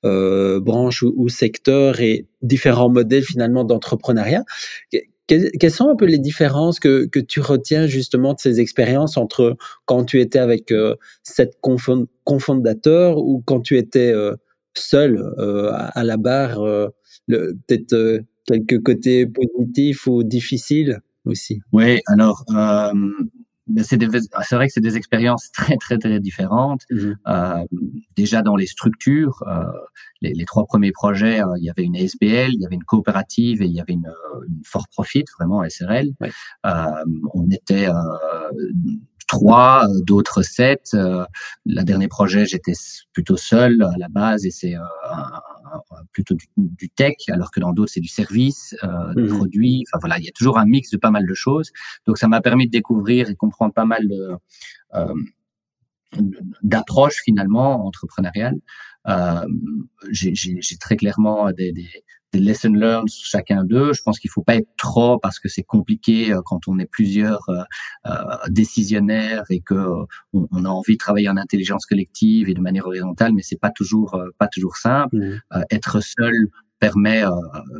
branches 0.03 1.03
ou, 1.03 1.29
secteurs 1.29 2.01
et 2.01 2.27
différents 2.41 2.89
modèles 2.89 3.23
finalement 3.23 3.63
d'entrepreneuriat. 3.63 4.43
Quelles, 5.27 5.71
sont 5.71 5.87
un 5.87 5.95
peu 5.95 6.05
les 6.05 6.19
différences 6.19 6.79
que, 6.79 7.05
que 7.05 7.19
tu 7.19 7.39
retiens 7.39 7.87
justement 7.87 8.33
de 8.33 8.39
ces 8.39 8.59
expériences 8.59 9.15
entre 9.15 9.55
quand 9.85 10.03
tu 10.03 10.19
étais 10.19 10.39
avec 10.39 10.73
sept 11.23 11.57
cofondateurs 12.25 13.17
ou 13.17 13.41
quand 13.45 13.61
tu 13.61 13.77
étais 13.77 14.13
seul 14.73 15.23
à, 15.39 15.99
à, 15.99 16.03
la 16.03 16.17
barre, 16.17 16.61
peut-être 17.27 18.23
quelques 18.45 18.81
côtés 18.81 19.25
positifs 19.27 20.07
ou 20.07 20.23
difficiles 20.23 21.01
aussi. 21.25 21.61
Oui, 21.71 21.99
alors 22.07 22.43
euh, 22.53 22.91
c'est 23.81 24.55
vrai 24.55 24.67
que 24.67 24.73
c'est 24.73 24.81
des 24.81 24.97
expériences 24.97 25.51
très 25.53 25.77
très 25.77 25.97
très 25.97 26.19
différentes. 26.19 26.81
Mmh. 26.89 27.13
Euh, 27.27 27.65
déjà 28.15 28.41
dans 28.41 28.55
les 28.55 28.67
structures, 28.67 29.43
euh, 29.47 29.63
les, 30.21 30.33
les, 30.33 30.45
trois 30.45 30.65
premiers 30.65 30.91
projets, 30.91 31.41
euh, 31.41 31.57
il 31.57 31.63
y 31.63 31.69
avait 31.69 31.83
une 31.83 31.95
SBL, 31.95 32.51
il 32.53 32.61
y 32.61 32.65
avait 32.65 32.75
une 32.75 32.83
coopérative 32.83 33.61
et 33.61 33.65
il 33.65 33.73
y 33.73 33.79
avait 33.79 33.93
une, 33.93 34.11
une 34.47 34.61
for 34.65 34.87
profit 34.89 35.25
vraiment 35.37 35.63
SRL. 35.67 36.09
Ouais. 36.19 36.31
On 37.33 37.49
était 37.49 37.87
trois, 39.27 39.87
d'autres 40.05 40.41
sept. 40.41 40.95
la 41.65 41.83
dernier 41.83 42.07
projet, 42.07 42.45
j'étais 42.45 42.73
plutôt 43.13 43.37
seul 43.37 43.81
à 43.81 43.97
la 43.97 44.09
base 44.09 44.45
et 44.45 44.51
c'est 44.51 44.75
plutôt 46.11 46.35
du, 46.57 46.89
tech, 46.89 47.15
alors 47.29 47.51
que 47.51 47.59
dans 47.59 47.73
d'autres, 47.73 47.91
c'est 47.93 47.99
du 47.99 48.07
service, 48.07 48.75
euh, 48.83 49.13
du 49.15 49.23
mmh 49.23 49.37
produit. 49.37 49.83
Enfin 49.87 49.99
voilà, 49.99 50.19
il 50.19 50.25
y 50.25 50.29
a 50.29 50.31
toujours 50.31 50.57
un 50.57 50.65
mix 50.65 50.89
de 50.89 50.97
pas 50.97 51.11
mal 51.11 51.25
de 51.25 51.33
choses. 51.33 51.71
Donc 52.05 52.17
ça 52.17 52.27
m'a 52.27 52.41
permis 52.41 52.67
de 52.67 52.71
découvrir 52.71 53.29
et 53.29 53.35
comprendre 53.35 53.73
pas 53.73 53.85
mal 53.85 54.07
de, 54.07 54.35
euh, 54.95 55.13
d'approches 56.61 57.21
finalement 57.23 57.85
entrepreneuriales. 57.85 58.57
Euh, 59.07 59.45
j'ai 60.11 60.77
très 60.79 60.95
clairement 60.95 61.51
des, 61.51 61.71
des, 61.71 61.89
des 62.33 62.39
lessons 62.39 62.73
learned 62.73 63.07
chacun 63.09 63.63
d'eux. 63.63 63.93
Je 63.93 64.01
pense 64.01 64.19
qu'il 64.19 64.29
faut 64.29 64.41
pas 64.41 64.55
être 64.55 64.67
trop 64.77 65.19
parce 65.19 65.39
que 65.39 65.47
c'est 65.47 65.63
compliqué 65.63 66.33
euh, 66.33 66.41
quand 66.43 66.67
on 66.67 66.79
est 66.79 66.89
plusieurs 66.89 67.47
euh, 67.49 67.61
euh, 68.07 68.11
décisionnaires 68.49 69.43
et 69.49 69.61
que 69.61 69.75
on, 70.33 70.65
a 70.65 70.69
envie 70.69 70.93
de 70.93 70.97
travailler 70.97 71.29
en 71.29 71.37
intelligence 71.37 71.85
collective 71.85 72.49
et 72.49 72.53
de 72.53 72.61
manière 72.61 72.87
horizontale, 72.87 73.33
mais 73.33 73.43
c'est 73.43 73.59
pas 73.59 73.71
toujours 73.71 74.19
pas 74.37 74.47
toujours 74.47 74.77
simple. 74.77 75.15
Mmh. 75.15 75.63
être 75.69 76.01
seul 76.01 76.47
permet 76.79 77.23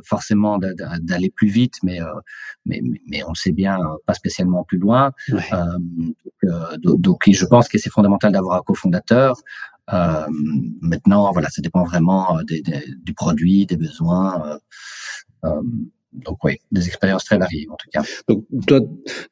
forcément 0.05 0.59
d'aller 0.59 1.29
plus 1.35 1.49
vite, 1.49 1.75
mais, 1.83 1.99
mais, 2.65 2.81
mais 3.07 3.23
on 3.23 3.29
le 3.29 3.35
sait 3.35 3.51
bien, 3.51 3.77
pas 4.05 4.13
spécialement 4.13 4.63
plus 4.63 4.77
loin. 4.77 5.11
donc, 6.81 7.01
donc, 7.01 7.19
je 7.29 7.45
pense 7.45 7.67
que 7.67 7.77
c'est 7.77 7.89
fondamental 7.89 8.31
d'avoir 8.31 8.57
un 8.57 8.61
cofondateur. 8.61 9.35
Euh, 9.91 10.25
maintenant, 10.81 11.31
voilà, 11.33 11.49
ça 11.49 11.61
dépend 11.61 11.83
vraiment 11.83 12.37
euh, 12.37 12.43
du 13.03 13.13
produit, 13.13 13.65
des 13.65 13.77
besoins. 13.77 14.59
Euh, 15.43 15.61
donc 16.13 16.43
oui, 16.43 16.57
des 16.71 16.87
expériences 16.87 17.25
très 17.25 17.37
variées 17.37 17.67
en 17.69 17.75
tout 17.75 17.89
cas. 17.91 18.03
Donc 18.27 18.45
toi, 18.67 18.79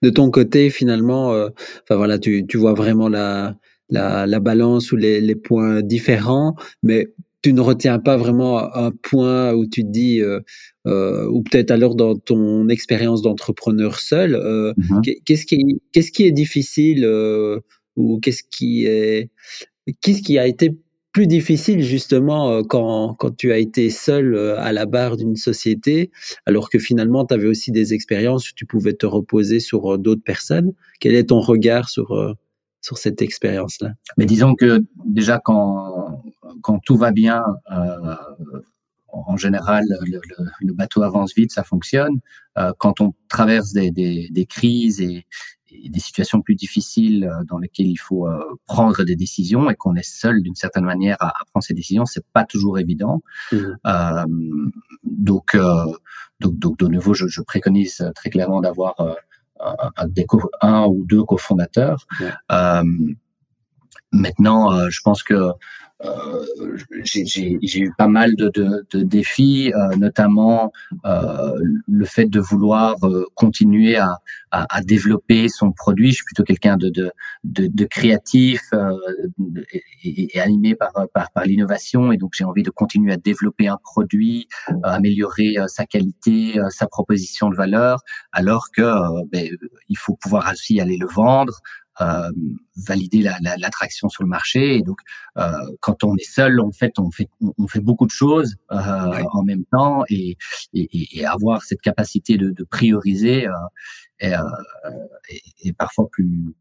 de 0.01 0.09
ton 0.09 0.31
côté, 0.31 0.69
finalement, 0.69 1.27
enfin 1.29 1.95
voilà, 1.95 2.17
tu, 2.17 2.45
tu, 2.47 2.57
vois 2.57 2.73
vraiment 2.73 3.07
la, 3.07 3.55
la, 3.89 4.25
la 4.25 4.39
balance 4.39 4.91
ou 4.91 4.95
les, 4.97 5.21
les, 5.21 5.35
points 5.35 5.83
différents, 5.83 6.55
mais 6.81 7.13
tu 7.43 7.53
ne 7.53 7.61
retiens 7.61 7.99
pas 7.99 8.17
vraiment 8.17 8.75
un 8.75 8.91
point 8.91 9.53
où 9.53 9.67
tu 9.67 9.83
te 9.83 9.89
dis, 9.89 10.21
euh, 10.21 11.27
ou 11.27 11.43
peut-être 11.43 11.71
alors 11.71 11.95
dans 11.95 12.15
ton 12.15 12.67
expérience 12.69 13.21
d'entrepreneur 13.21 13.99
seul, 13.99 14.35
euh, 14.35 14.73
mmh 14.77 15.01
qu'est-ce 15.25 15.45
qui, 15.45 15.81
qu'est-ce 15.91 16.11
qui 16.11 16.23
est 16.23 16.31
difficile 16.31 17.05
ou 17.95 18.19
qu'est-ce 18.19 18.43
qui 18.43 18.85
est 18.85 19.29
Qu'est-ce 20.01 20.21
qui 20.21 20.37
a 20.37 20.45
été 20.47 20.77
plus 21.11 21.27
difficile 21.27 21.81
justement 21.81 22.51
euh, 22.51 22.61
quand, 22.63 23.15
quand 23.15 23.35
tu 23.35 23.51
as 23.51 23.57
été 23.57 23.89
seul 23.89 24.33
euh, 24.33 24.59
à 24.59 24.71
la 24.71 24.85
barre 24.85 25.17
d'une 25.17 25.35
société, 25.35 26.11
alors 26.45 26.69
que 26.69 26.79
finalement 26.79 27.25
tu 27.25 27.33
avais 27.33 27.47
aussi 27.47 27.71
des 27.71 27.93
expériences 27.93 28.49
où 28.49 28.53
tu 28.55 28.65
pouvais 28.65 28.93
te 28.93 29.05
reposer 29.05 29.59
sur 29.59 29.93
euh, 29.93 29.97
d'autres 29.97 30.23
personnes? 30.23 30.71
Quel 30.99 31.15
est 31.15 31.29
ton 31.29 31.39
regard 31.39 31.89
sur, 31.89 32.35
sur 32.81 32.97
cette 32.97 33.21
expérience-là? 33.21 33.93
Mais 34.17 34.25
disons 34.25 34.55
que 34.55 34.79
déjà 35.05 35.39
quand, 35.39 36.23
quand 36.61 36.79
tout 36.85 36.95
va 36.95 37.11
bien, 37.11 37.43
en 39.07 39.35
général, 39.35 39.83
le, 40.61 40.73
bateau 40.73 41.01
avance 41.01 41.33
vite, 41.35 41.51
ça 41.51 41.63
fonctionne. 41.63 42.19
quand 42.77 43.01
on 43.01 43.13
traverse 43.29 43.73
des, 43.73 43.89
des, 43.89 44.29
des 44.29 44.45
crises 44.45 45.01
et, 45.01 45.25
des 45.89 45.99
situations 45.99 46.41
plus 46.41 46.55
difficiles 46.55 47.25
euh, 47.25 47.43
dans 47.45 47.57
lesquelles 47.57 47.87
il 47.87 47.97
faut 47.97 48.27
euh, 48.27 48.39
prendre 48.65 49.03
des 49.03 49.15
décisions 49.15 49.69
et 49.69 49.75
qu'on 49.75 49.95
est 49.95 50.07
seul 50.07 50.41
d'une 50.41 50.55
certaine 50.55 50.85
manière 50.85 51.17
à, 51.19 51.33
prendre 51.51 51.63
ces 51.63 51.73
décisions, 51.73 52.05
c'est 52.05 52.25
pas 52.33 52.45
toujours 52.45 52.79
évident. 52.79 53.21
Mmh. 53.51 53.57
Euh, 53.85 54.25
donc, 55.03 55.57
donc, 56.39 56.59
donc, 56.59 56.77
de 56.79 56.87
nouveau, 56.87 57.13
je, 57.13 57.27
je 57.27 57.41
préconise 57.41 58.03
très 58.15 58.29
clairement 58.29 58.61
d'avoir 58.61 58.95
un, 58.99 59.15
un, 60.61 60.85
ou 60.87 61.05
deux 61.05 61.23
cofondateurs. 61.23 62.05
Maintenant, 64.11 64.89
je 64.89 64.99
pense 65.03 65.23
que 65.23 65.51
euh, 66.05 66.77
j'ai 67.03 67.79
eu 67.79 67.91
pas 67.97 68.07
mal 68.07 68.35
de, 68.35 68.49
de, 68.49 68.85
de 68.91 69.03
défis, 69.03 69.71
euh, 69.73 69.95
notamment 69.97 70.71
euh, 71.05 71.53
le 71.87 72.05
fait 72.05 72.25
de 72.25 72.39
vouloir 72.39 72.95
continuer 73.35 73.97
à, 73.97 74.09
à, 74.51 74.77
à, 74.77 74.81
développer 74.81 75.47
son 75.47 75.71
produit. 75.71 76.09
Je 76.09 76.15
suis 76.15 76.25
plutôt 76.25 76.43
quelqu'un 76.43 76.77
de, 76.77 76.89
de, 76.89 77.11
de, 77.43 77.85
créatif 77.85 78.61
et, 80.03 80.35
et, 80.35 80.39
animé 80.39 80.75
par, 80.75 80.91
par, 81.13 81.31
par 81.31 81.45
l'innovation, 81.45 82.11
et 82.11 82.17
donc 82.17 82.31
j'ai 82.33 82.43
envie 82.43 82.63
de 82.63 82.71
continuer 82.71 83.13
à 83.13 83.17
développer 83.17 83.67
un 83.67 83.77
produit, 83.77 84.47
améliorer 84.83 85.55
sa 85.67 85.85
qualité, 85.85 86.59
sa 86.69 86.87
proposition 86.87 87.49
de 87.49 87.55
valeur, 87.55 88.01
alors 88.31 88.67
que 88.75 88.81
ben, 89.31 89.49
il 89.89 89.97
faut 89.97 90.15
pouvoir 90.15 90.51
aussi 90.51 90.79
aller 90.79 90.97
le 90.97 91.07
vendre, 91.07 91.61
euh, 91.99 92.31
valider 92.87 93.21
l'attraction 93.21 94.07
la, 94.07 94.11
sur 94.11 94.23
le 94.23 94.29
marché. 94.29 94.77
Et 94.77 94.81
donc, 94.81 94.99
euh, 95.37 95.51
quand 95.81 96.03
on 96.03 96.15
est 96.15 96.29
seul, 96.29 96.59
en 96.61 96.71
fait, 96.71 96.97
on 96.99 97.11
fait, 97.11 97.29
on, 97.57 97.67
fait 97.67 97.81
beaucoup 97.81 98.05
de 98.05 98.11
choses 98.11 98.55
euh, 98.71 99.23
en 99.33 99.43
même 99.43 99.65
temps 99.65 100.03
et, 100.09 100.37
et, 100.73 101.19
et, 101.19 101.25
avoir 101.25 101.63
cette 101.63 101.81
capacité 101.81 102.37
de, 102.37 102.51
de 102.51 102.63
prioriser 102.63 103.47
est, 104.19 104.33
est, 105.63 105.73
parfois 105.73 106.07
plus 106.11 106.55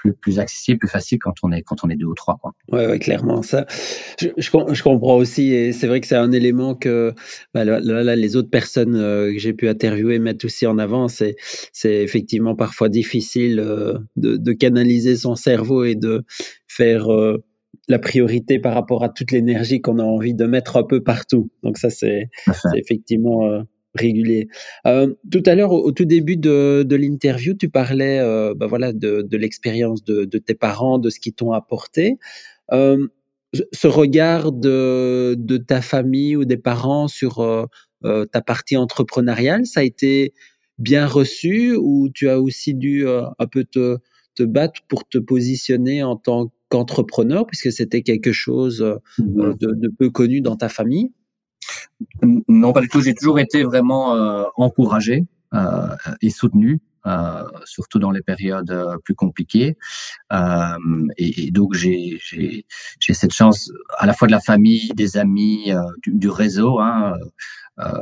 plus, 0.00 0.14
plus 0.14 0.38
accessible, 0.38 0.78
plus 0.78 0.88
facile 0.88 1.18
quand 1.18 1.34
on 1.42 1.52
est 1.52 1.62
quand 1.62 1.84
on 1.84 1.90
est 1.90 1.96
deux 1.96 2.06
ou 2.06 2.14
trois. 2.14 2.38
Quoi. 2.40 2.52
Ouais, 2.72 2.86
ouais, 2.86 2.98
clairement. 2.98 3.42
Ça, 3.42 3.66
je, 4.18 4.28
je, 4.38 4.82
comprends 4.82 5.16
aussi, 5.16 5.52
et 5.52 5.72
c'est 5.72 5.86
vrai 5.86 6.00
que 6.00 6.06
c'est 6.06 6.16
un 6.16 6.32
élément 6.32 6.74
que 6.74 7.12
bah, 7.52 7.64
là, 7.64 7.80
là, 7.80 8.16
les 8.16 8.36
autres 8.36 8.50
personnes 8.50 8.96
euh, 8.96 9.32
que 9.32 9.38
j'ai 9.38 9.52
pu 9.52 9.68
interviewer 9.68 10.18
mettent 10.18 10.44
aussi 10.44 10.66
en 10.66 10.78
avant. 10.78 11.08
C'est 11.08 11.36
c'est 11.72 12.02
effectivement 12.02 12.54
parfois 12.54 12.88
difficile 12.88 13.60
euh, 13.60 13.98
de, 14.16 14.36
de, 14.36 14.52
canaliser 14.52 15.16
son 15.16 15.34
cerveau 15.34 15.84
et 15.84 15.94
de 15.94 16.24
faire 16.66 17.12
euh, 17.12 17.44
la 17.88 17.98
priorité 17.98 18.58
par 18.58 18.74
rapport 18.74 19.04
à 19.04 19.10
toute 19.10 19.32
l'énergie 19.32 19.80
qu'on 19.80 19.98
a 19.98 20.04
envie 20.04 20.34
de 20.34 20.46
mettre 20.46 20.76
un 20.76 20.84
peu 20.84 21.02
partout. 21.02 21.50
Donc 21.62 21.76
ça, 21.76 21.90
c'est 21.90 22.30
effectivement 22.74 23.62
régulier. 23.94 24.48
Euh, 24.86 25.14
tout 25.30 25.42
à 25.46 25.54
l'heure, 25.54 25.72
au, 25.72 25.92
tout 25.92 26.04
début 26.04 26.36
de, 26.36 26.84
de 26.86 26.96
l'interview, 26.96 27.54
tu 27.54 27.68
parlais 27.68 28.18
euh, 28.20 28.54
bah 28.54 28.66
voilà, 28.66 28.92
de, 28.92 29.22
de 29.22 29.36
l'expérience 29.36 30.04
de, 30.04 30.24
de, 30.24 30.38
tes 30.38 30.54
parents, 30.54 30.98
de 30.98 31.10
ce 31.10 31.18
qu'ils 31.20 31.34
t'ont 31.34 31.52
apporté. 31.52 32.18
Euh, 32.72 33.08
ce 33.72 33.86
regard 33.86 34.52
de, 34.52 35.34
de, 35.36 35.56
ta 35.56 35.82
famille 35.82 36.36
ou 36.36 36.44
des 36.44 36.56
parents 36.56 37.08
sur 37.08 37.40
euh, 37.40 37.66
euh, 38.04 38.24
ta 38.24 38.40
partie 38.42 38.76
entrepreneuriale, 38.76 39.66
ça 39.66 39.80
a 39.80 39.82
été 39.82 40.34
bien 40.78 41.06
reçu 41.06 41.74
ou 41.76 42.08
tu 42.14 42.28
as 42.28 42.40
aussi 42.40 42.74
dû 42.74 43.06
euh, 43.06 43.22
un 43.38 43.46
peu 43.46 43.64
te, 43.64 43.98
te 44.36 44.42
battre 44.44 44.80
pour 44.88 45.06
te 45.08 45.18
positionner 45.18 46.02
en 46.02 46.16
tant 46.16 46.52
qu'entrepreneur, 46.68 47.46
puisque 47.46 47.72
c'était 47.72 48.02
quelque 48.02 48.32
chose 48.32 48.80
mmh 49.18 49.54
de, 49.60 49.74
de 49.74 49.88
peu 49.88 50.10
connu 50.10 50.40
dans 50.40 50.56
ta 50.56 50.68
famille? 50.68 51.10
Non, 52.48 52.72
pas 52.72 52.80
du 52.80 52.88
tout. 52.88 53.00
J'ai 53.00 53.14
toujours 53.14 53.38
été 53.38 53.62
vraiment 53.62 54.14
euh, 54.14 54.44
encouragé 54.56 55.26
euh, 55.54 55.96
et 56.22 56.30
soutenu. 56.30 56.80
Euh, 57.06 57.44
surtout 57.64 57.98
dans 57.98 58.10
les 58.10 58.20
périodes 58.20 58.70
euh, 58.70 58.98
plus 59.02 59.14
compliquées. 59.14 59.78
Euh, 60.34 60.76
et, 61.16 61.50
donc 61.50 61.72
j'ai 61.72 62.20
cette 63.00 63.32
chance 63.32 63.72
à 63.96 64.04
la 64.04 64.12
fois 64.12 64.26
de 64.26 64.32
la 64.32 64.40
famille, 64.40 64.90
des 64.94 65.16
amis, 65.16 65.72
euh, 65.72 65.80
du, 66.02 66.12
du, 66.12 66.28
réseau, 66.28 66.78
hein, 66.78 67.14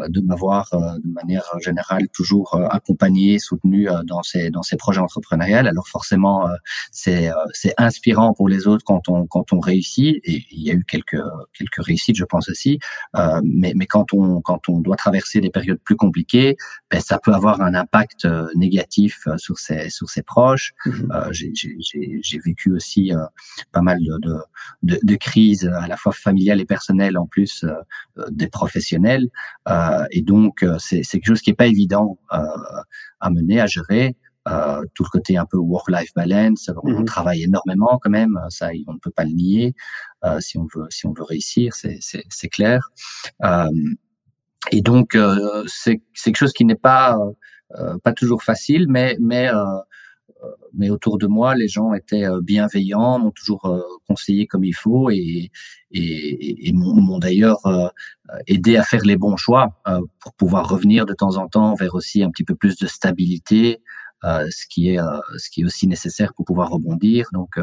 de 0.08 0.20
m'avoir 0.20 0.72
euh, 0.72 0.98
de 1.04 1.12
manière 1.12 1.44
générale 1.60 2.08
toujours 2.12 2.54
euh, 2.54 2.66
accompagné, 2.70 3.38
soutenu 3.38 3.88
dans 4.04 4.22
ces 4.22 4.50
dans 4.50 4.62
ces 4.62 4.76
projets 4.76 5.00
entrepreneuriels. 5.00 5.66
Alors 5.66 5.88
forcément, 5.88 6.48
c'est 6.90 7.30
c'est 7.52 7.74
inspirant 7.78 8.32
pour 8.34 8.48
les 8.48 8.66
autres 8.66 8.84
quand 8.84 9.08
on 9.08 9.26
quand 9.26 9.52
on 9.52 9.60
réussit 9.60 10.16
et 10.24 10.44
il 10.50 10.62
y 10.62 10.70
a 10.70 10.74
eu 10.74 10.84
quelques 10.84 11.22
quelques 11.56 11.84
réussites, 11.84 12.16
je 12.16 12.24
pense 12.24 12.48
aussi. 12.48 12.78
mais 13.42 13.72
mais 13.76 13.86
quand 13.86 14.12
on 14.12 14.40
quand 14.40 14.68
on 14.68 14.80
doit 14.80 14.96
traverser 14.96 15.40
des 15.40 15.50
périodes 15.50 15.80
plus 15.84 15.96
compliquées, 15.96 16.56
ben, 16.90 17.00
ça 17.00 17.18
peut 17.18 17.34
avoir 17.34 17.60
un 17.60 17.74
impact 17.74 18.26
négatif 18.54 19.26
sur 19.36 19.58
ses 19.58 19.90
sur 19.90 20.08
ses 20.08 20.22
proches. 20.22 20.72
Mmh 20.86 20.92
j'ai 21.30 22.38
vécu 22.44 22.72
aussi 22.72 23.12
pas 23.72 23.82
mal 23.82 23.98
de, 24.00 24.18
de, 24.82 24.98
de, 25.02 25.16
crises 25.16 25.66
à 25.66 25.86
la 25.86 25.96
fois 25.96 26.12
familiales 26.12 26.60
et 26.60 26.64
personnelles 26.64 27.18
en 27.18 27.26
plus 27.26 27.64
des 28.30 28.48
professionnels. 28.48 29.28
Euh, 29.68 30.04
et 30.10 30.22
donc, 30.22 30.62
euh, 30.62 30.76
c'est 30.78 31.02
quelque 31.02 31.26
chose 31.26 31.42
qui 31.42 31.50
est 31.50 31.54
pas 31.54 31.66
évident 31.66 32.18
euh, 32.32 32.38
à 33.20 33.30
mener, 33.30 33.60
à 33.60 33.66
gérer. 33.66 34.16
Euh, 34.48 34.82
tout 34.94 35.02
le 35.02 35.10
côté 35.10 35.36
un 35.36 35.44
peu 35.44 35.58
work-life 35.58 36.14
balance. 36.14 36.70
On 36.82 37.00
mmh 37.00 37.04
travaille 37.04 37.42
énormément 37.42 37.98
quand 38.02 38.08
même, 38.08 38.38
ça 38.48 38.70
on 38.86 38.94
ne 38.94 38.98
peut 38.98 39.10
pas 39.10 39.24
le 39.24 39.32
nier. 39.32 39.74
Euh, 40.24 40.40
si 40.40 40.56
on 40.56 40.66
veut, 40.74 40.86
si 40.88 41.06
on 41.06 41.12
veut 41.12 41.24
réussir, 41.24 41.74
c'est 41.74 42.48
clair. 42.48 42.88
Euh, 43.44 43.68
et 44.70 44.80
donc 44.80 45.18
c'est 45.66 46.00
quelque 46.24 46.36
chose 46.36 46.54
qui 46.54 46.64
n'est 46.64 46.76
pas 46.76 47.18
pas 48.02 48.12
toujours 48.14 48.42
facile, 48.42 48.86
mais 48.88 49.16
mais 49.20 49.50
mais 50.72 50.90
autour 50.90 51.18
de 51.18 51.26
moi, 51.26 51.54
les 51.54 51.68
gens 51.68 51.92
étaient 51.94 52.26
bienveillants, 52.42 53.18
m'ont 53.18 53.30
toujours 53.30 53.84
conseillé 54.08 54.46
comme 54.46 54.64
il 54.64 54.74
faut 54.74 55.10
et, 55.10 55.50
et, 55.90 56.68
et 56.68 56.72
m'ont 56.72 57.18
d'ailleurs 57.18 57.92
aidé 58.46 58.76
à 58.76 58.84
faire 58.84 59.04
les 59.04 59.16
bons 59.16 59.36
choix 59.36 59.80
pour 60.20 60.34
pouvoir 60.34 60.68
revenir 60.68 61.06
de 61.06 61.14
temps 61.14 61.36
en 61.36 61.48
temps 61.48 61.74
vers 61.74 61.94
aussi 61.94 62.22
un 62.22 62.30
petit 62.30 62.44
peu 62.44 62.54
plus 62.54 62.76
de 62.76 62.86
stabilité, 62.86 63.82
ce 64.22 64.66
qui 64.68 64.90
est 64.90 64.98
ce 65.38 65.50
qui 65.50 65.62
est 65.62 65.64
aussi 65.64 65.86
nécessaire 65.86 66.34
pour 66.34 66.44
pouvoir 66.44 66.70
rebondir. 66.70 67.28
Donc 67.32 67.58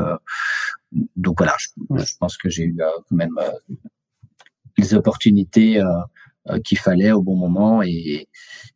donc 1.15 1.37
voilà, 1.37 1.55
je, 1.95 2.13
pense 2.19 2.37
que 2.37 2.49
j'ai 2.49 2.63
eu 2.63 2.77
quand 2.77 3.15
même 3.15 3.37
les 4.77 4.93
opportunités 4.93 5.81
qu'il 6.63 6.77
fallait 6.77 7.11
au 7.11 7.21
bon 7.21 7.35
moment 7.35 7.81
et, 7.83 8.27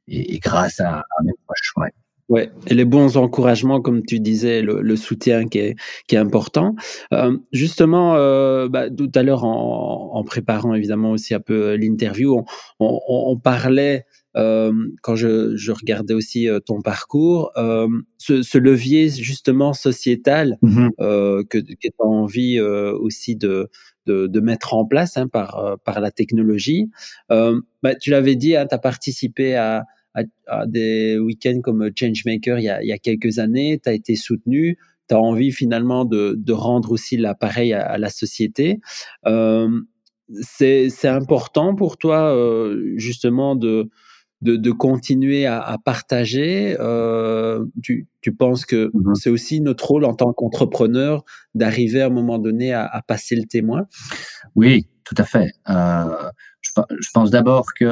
et, 0.08 0.40
grâce 0.40 0.80
à, 0.80 1.00
à, 1.00 1.24
mes 1.24 1.34
proches. 1.46 1.74
Ouais. 1.78 1.94
Ouais, 2.30 2.52
et 2.68 2.76
les 2.76 2.86
bons 2.86 3.18
encouragements, 3.18 3.82
comme 3.82 4.06
tu 4.06 4.20
disais, 4.20 4.62
le, 4.62 4.96
soutien 4.96 5.48
qui 5.48 5.58
est, 5.58 5.76
qui 6.08 6.14
est 6.14 6.20
important. 6.20 6.76
Euh, 7.12 7.36
justement, 7.52 8.16
euh, 8.16 8.70
bah, 8.70 8.88
tout 8.92 9.12
à 9.16 9.24
l'heure, 9.24 9.44
en, 9.44 10.12
en, 10.14 10.24
préparant 10.24 10.76
évidemment 10.76 11.10
aussi 11.10 11.34
un 11.34 11.40
peu 11.40 11.74
l'interview, 11.74 12.38
on, 12.38 12.46
on, 12.80 13.00
on, 13.08 13.38
parlait, 13.38 14.06
euh, 14.38 14.72
quand 15.02 15.16
je, 15.16 15.56
je, 15.56 15.72
regardais 15.72 16.14
aussi 16.14 16.48
euh, 16.48 16.60
ton 16.60 16.82
parcours, 16.82 17.52
euh, 17.58 17.88
ce, 18.20 18.44
ce, 18.44 18.60
levier 18.60 19.10
justement 19.10 19.74
sociétal 19.74 20.60
euh, 21.00 21.44
que, 21.50 21.58
que 21.58 21.74
tu 21.82 21.90
as 22.00 22.06
envie 22.06 22.60
aussi 22.62 23.38
de, 23.38 23.70
de, 24.06 24.28
de, 24.28 24.40
mettre 24.40 24.76
en 24.76 24.86
place 24.86 25.18
hein, 25.18 25.28
par, 25.28 25.78
par 25.84 26.00
la 26.00 26.12
technologie. 26.12 26.92
Bah, 27.30 27.96
tu 28.00 28.12
l'avais 28.12 28.36
dit, 28.36 28.56
hein, 28.56 28.68
tu 28.68 28.76
as 28.76 28.80
participé 28.80 29.56
à 29.56 29.86
à, 30.14 30.66
des 30.66 31.18
week-ends 31.18 31.62
comme 31.62 31.90
Changemaker 31.96 32.60
il 32.60 32.64
y 32.64 32.70
a, 32.70 32.82
il 32.82 32.88
y 32.88 32.92
a 32.92 32.98
quelques 32.98 33.40
années, 33.40 33.80
tu 33.82 33.90
as 33.90 33.94
été 33.94 34.16
soutenu, 34.16 34.78
tu 35.08 35.16
as 35.16 35.20
envie 35.20 35.52
finalement 35.52 36.06
de, 36.06 36.36
de 36.38 36.54
rendre 36.54 36.92
aussi 36.92 37.18
l'appareil 37.18 37.74
à, 37.74 37.98
la 37.98 38.10
société. 38.10 38.80
Euh, 39.26 39.70
c'est 40.42 41.06
important 41.06 41.76
pour 41.76 41.98
toi 41.98 42.36
euh, 42.36 42.94
justement 42.98 43.56
de, 43.56 43.90
de, 44.42 44.56
de, 44.56 44.72
continuer 44.72 45.48
à, 45.48 45.60
à 45.60 45.80
partager 45.80 46.78
euh, 46.80 47.66
tu, 47.82 48.08
tu, 48.22 48.32
penses 48.32 48.66
que 48.66 48.92
mm-hmm. 48.94 49.16
c'est 49.16 49.32
aussi 49.32 49.60
notre 49.60 49.88
rôle 49.88 50.06
en 50.06 50.14
tant 50.14 50.32
qu'entrepreneur 50.34 51.24
d'arriver 51.56 52.02
à 52.02 52.08
un 52.08 52.12
moment 52.12 52.38
donné 52.38 52.74
à, 52.74 52.86
à, 52.86 53.02
passer 53.02 53.36
le 53.36 53.46
témoin? 53.46 53.88
Oui, 54.56 54.88
tout 55.04 55.16
à 55.18 55.24
fait. 55.24 55.52
Je, 55.68 56.70
je, 57.00 57.10
pense 57.12 57.32
d'abord 57.32 57.66
que 57.74 57.86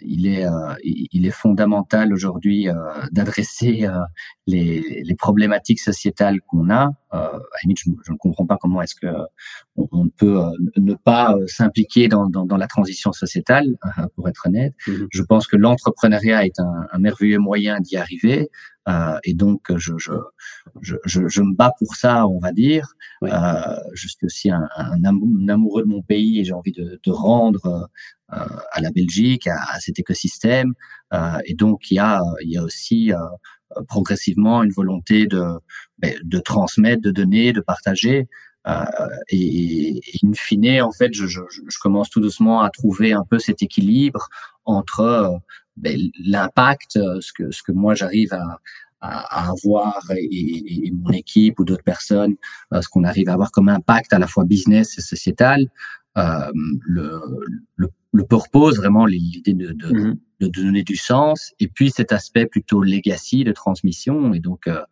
il 0.00 0.26
est, 0.26 0.46
euh, 0.46 0.74
il 0.82 1.26
est 1.26 1.30
fondamental 1.30 2.12
aujourd'hui 2.12 2.68
euh, 2.68 2.74
d'adresser 3.10 3.86
euh, 3.86 3.98
les, 4.46 5.02
les, 5.04 5.14
problématiques 5.14 5.80
sociétales 5.80 6.40
qu'on 6.46 6.70
a. 6.70 6.90
à 7.10 7.40
limite, 7.62 7.78
je, 7.78 7.90
je, 8.04 8.12
ne 8.12 8.16
comprends 8.16 8.46
pas 8.46 8.56
comment 8.56 8.80
est-ce 8.82 8.94
que 8.94 9.06
on, 9.76 10.08
peut 10.08 10.40
ne 10.76 10.94
pas 10.94 11.34
s'impliquer 11.46 12.08
dans, 12.08 12.26
dans, 12.28 12.44
dans, 12.44 12.56
la 12.56 12.66
transition 12.66 13.12
sociétale, 13.12 13.76
pour 14.14 14.28
être 14.28 14.46
honnête. 14.46 14.74
Mmh 14.86 15.06
je 15.10 15.22
pense 15.22 15.46
que 15.46 15.56
l'entrepreneuriat 15.56 16.44
est 16.44 16.58
un, 16.60 16.86
un, 16.92 16.98
merveilleux 16.98 17.38
moyen 17.38 17.80
d'y 17.80 17.96
arriver. 17.96 18.50
Euh, 18.88 19.18
et 19.24 19.34
donc, 19.34 19.60
je, 19.76 19.92
je, 19.98 20.12
je, 20.80 20.96
je, 21.04 21.42
me 21.42 21.54
bats 21.54 21.72
pour 21.78 21.94
ça, 21.94 22.26
on 22.26 22.38
va 22.38 22.52
dire. 22.52 22.94
Euh, 23.22 23.76
je 23.94 24.08
suis 24.08 24.24
aussi 24.24 24.50
un, 24.50 24.68
un, 24.76 25.04
amoureux 25.48 25.82
de 25.82 25.88
mon 25.88 26.02
pays 26.02 26.40
et 26.40 26.44
j'ai 26.44 26.54
envie 26.54 26.72
de, 26.72 26.98
de 27.02 27.10
rendre 27.10 27.88
euh, 28.32 28.46
à 28.72 28.80
la 28.80 28.90
Belgique, 28.90 29.46
à, 29.46 29.78
cet 29.80 29.98
écosystème. 29.98 30.72
Et 31.44 31.54
donc, 31.54 31.90
il 31.90 31.94
y 31.94 31.98
a, 31.98 32.22
il 32.42 32.50
y 32.50 32.56
a 32.56 32.62
aussi 32.62 33.12
progressivement 33.88 34.62
une 34.62 34.72
volonté 34.72 35.26
de, 35.26 35.44
ben, 35.98 36.14
de 36.22 36.38
transmettre, 36.38 37.02
de 37.02 37.10
donner, 37.10 37.52
de 37.52 37.60
partager. 37.60 38.28
Euh, 38.66 38.84
et, 39.28 39.96
et, 39.96 40.18
in 40.24 40.32
fine, 40.34 40.82
en 40.82 40.92
fait, 40.92 41.14
je, 41.14 41.26
je, 41.26 41.40
je, 41.48 41.78
commence 41.80 42.10
tout 42.10 42.20
doucement 42.20 42.60
à 42.60 42.70
trouver 42.70 43.12
un 43.12 43.24
peu 43.24 43.38
cet 43.38 43.62
équilibre 43.62 44.28
entre 44.64 45.40
ben, 45.78 45.98
l'impact, 46.24 46.92
ce 47.20 47.32
que, 47.32 47.50
ce 47.50 47.62
que 47.62 47.72
moi 47.72 47.94
j'arrive 47.94 48.32
à, 48.34 48.60
à, 49.00 49.50
avoir 49.50 50.02
et, 50.16 50.86
et, 50.86 50.90
mon 50.90 51.10
équipe 51.10 51.58
ou 51.60 51.64
d'autres 51.64 51.84
personnes, 51.84 52.36
ce 52.72 52.88
qu'on 52.88 53.04
arrive 53.04 53.28
à 53.28 53.34
avoir 53.34 53.50
comme 53.50 53.68
impact 53.68 54.12
à 54.12 54.18
la 54.18 54.26
fois 54.26 54.44
business 54.44 54.98
et 54.98 55.02
sociétal, 55.02 55.62
euh, 55.62 55.66
le, 56.86 57.20
le, 57.76 57.88
le 58.12 58.24
purpose, 58.24 58.76
vraiment 58.76 59.06
l'idée 59.06 59.54
de, 59.54 59.72
de, 59.72 59.86
mm-hmm. 59.86 60.18
de, 60.40 60.48
donner 60.48 60.82
du 60.82 60.96
sens, 60.96 61.52
et 61.60 61.68
puis 61.68 61.90
cet 61.90 62.12
aspect 62.12 62.46
plutôt 62.46 62.82
legacy 62.82 63.44
de 63.44 63.52
transmission. 63.52 64.32
Et 64.34 64.40
donc, 64.40 64.66
euh, 64.66 64.82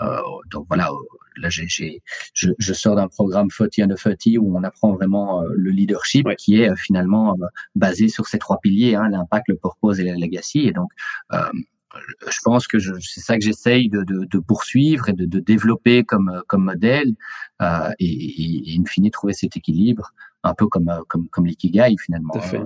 euh, 0.00 0.16
donc 0.50 0.66
voilà, 0.68 0.88
là 1.36 1.48
j'ai, 1.50 2.02
je, 2.32 2.50
je 2.58 2.72
sors 2.72 2.96
d'un 2.96 3.08
programme 3.08 3.48
40 3.48 3.78
under 3.80 3.96
30 3.98 4.16
où 4.38 4.56
on 4.56 4.62
apprend 4.62 4.92
vraiment 4.94 5.42
euh, 5.42 5.48
le 5.54 5.70
leadership 5.70 6.28
qui 6.38 6.60
est 6.60 6.70
euh, 6.70 6.76
finalement 6.76 7.36
basé 7.74 8.08
sur 8.08 8.26
ces 8.26 8.38
trois 8.38 8.58
piliers, 8.60 8.94
hein, 8.94 9.08
l'impact, 9.08 9.48
le 9.48 9.56
purpose 9.56 9.98
et 10.00 10.04
la 10.04 10.14
legacy. 10.14 10.60
Et 10.60 10.72
donc, 10.72 10.90
je 11.32 12.38
pense 12.44 12.68
que 12.68 12.78
c'est 13.00 13.20
ça 13.20 13.36
que 13.36 13.44
j'essaye 13.44 13.88
de, 13.88 14.04
de, 14.04 14.24
de, 14.24 14.38
poursuivre 14.38 15.08
et 15.08 15.12
de, 15.12 15.24
de, 15.26 15.40
développer 15.40 16.04
comme, 16.04 16.42
comme 16.46 16.64
modèle 16.64 17.14
euh, 17.62 17.90
et, 17.98 18.06
et, 18.06 18.74
et, 18.74 18.78
in 18.78 18.84
fine 18.86 19.10
trouver 19.10 19.32
cet 19.32 19.56
équilibre 19.56 20.12
un 20.42 20.54
peu 20.54 20.66
comme, 20.66 20.88
euh, 20.88 21.00
comme, 21.08 21.28
comme 21.28 21.46
l'ikigai 21.46 21.94
finalement. 22.02 22.32
Tout 22.32 22.38
à 22.38 22.42
fait. 22.42 22.60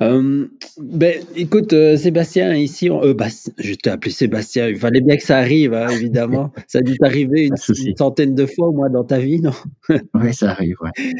Euh, 0.00 0.46
ben, 0.80 1.22
écoute, 1.36 1.72
euh, 1.72 1.96
Sébastien, 1.96 2.54
ici, 2.54 2.90
on, 2.90 3.04
euh, 3.04 3.14
bah, 3.14 3.26
je 3.58 3.74
t'ai 3.74 3.90
appelé 3.90 4.10
Sébastien, 4.10 4.68
il 4.68 4.76
fallait 4.76 5.00
bien 5.00 5.16
que 5.16 5.22
ça 5.22 5.38
arrive, 5.38 5.74
hein, 5.74 5.88
évidemment. 5.88 6.52
ça 6.66 6.78
a 6.78 6.82
dû 6.82 6.96
t'arriver 6.96 7.46
une, 7.46 7.54
une, 7.86 7.96
centaine 7.96 8.34
de 8.34 8.46
fois 8.46 8.68
au 8.68 8.72
moins 8.72 8.90
dans 8.90 9.04
ta 9.04 9.18
vie, 9.18 9.40
non? 9.40 9.52
Oui, 10.14 10.32
ça 10.32 10.50
arrive, 10.50 10.76
ouais. 10.80 11.12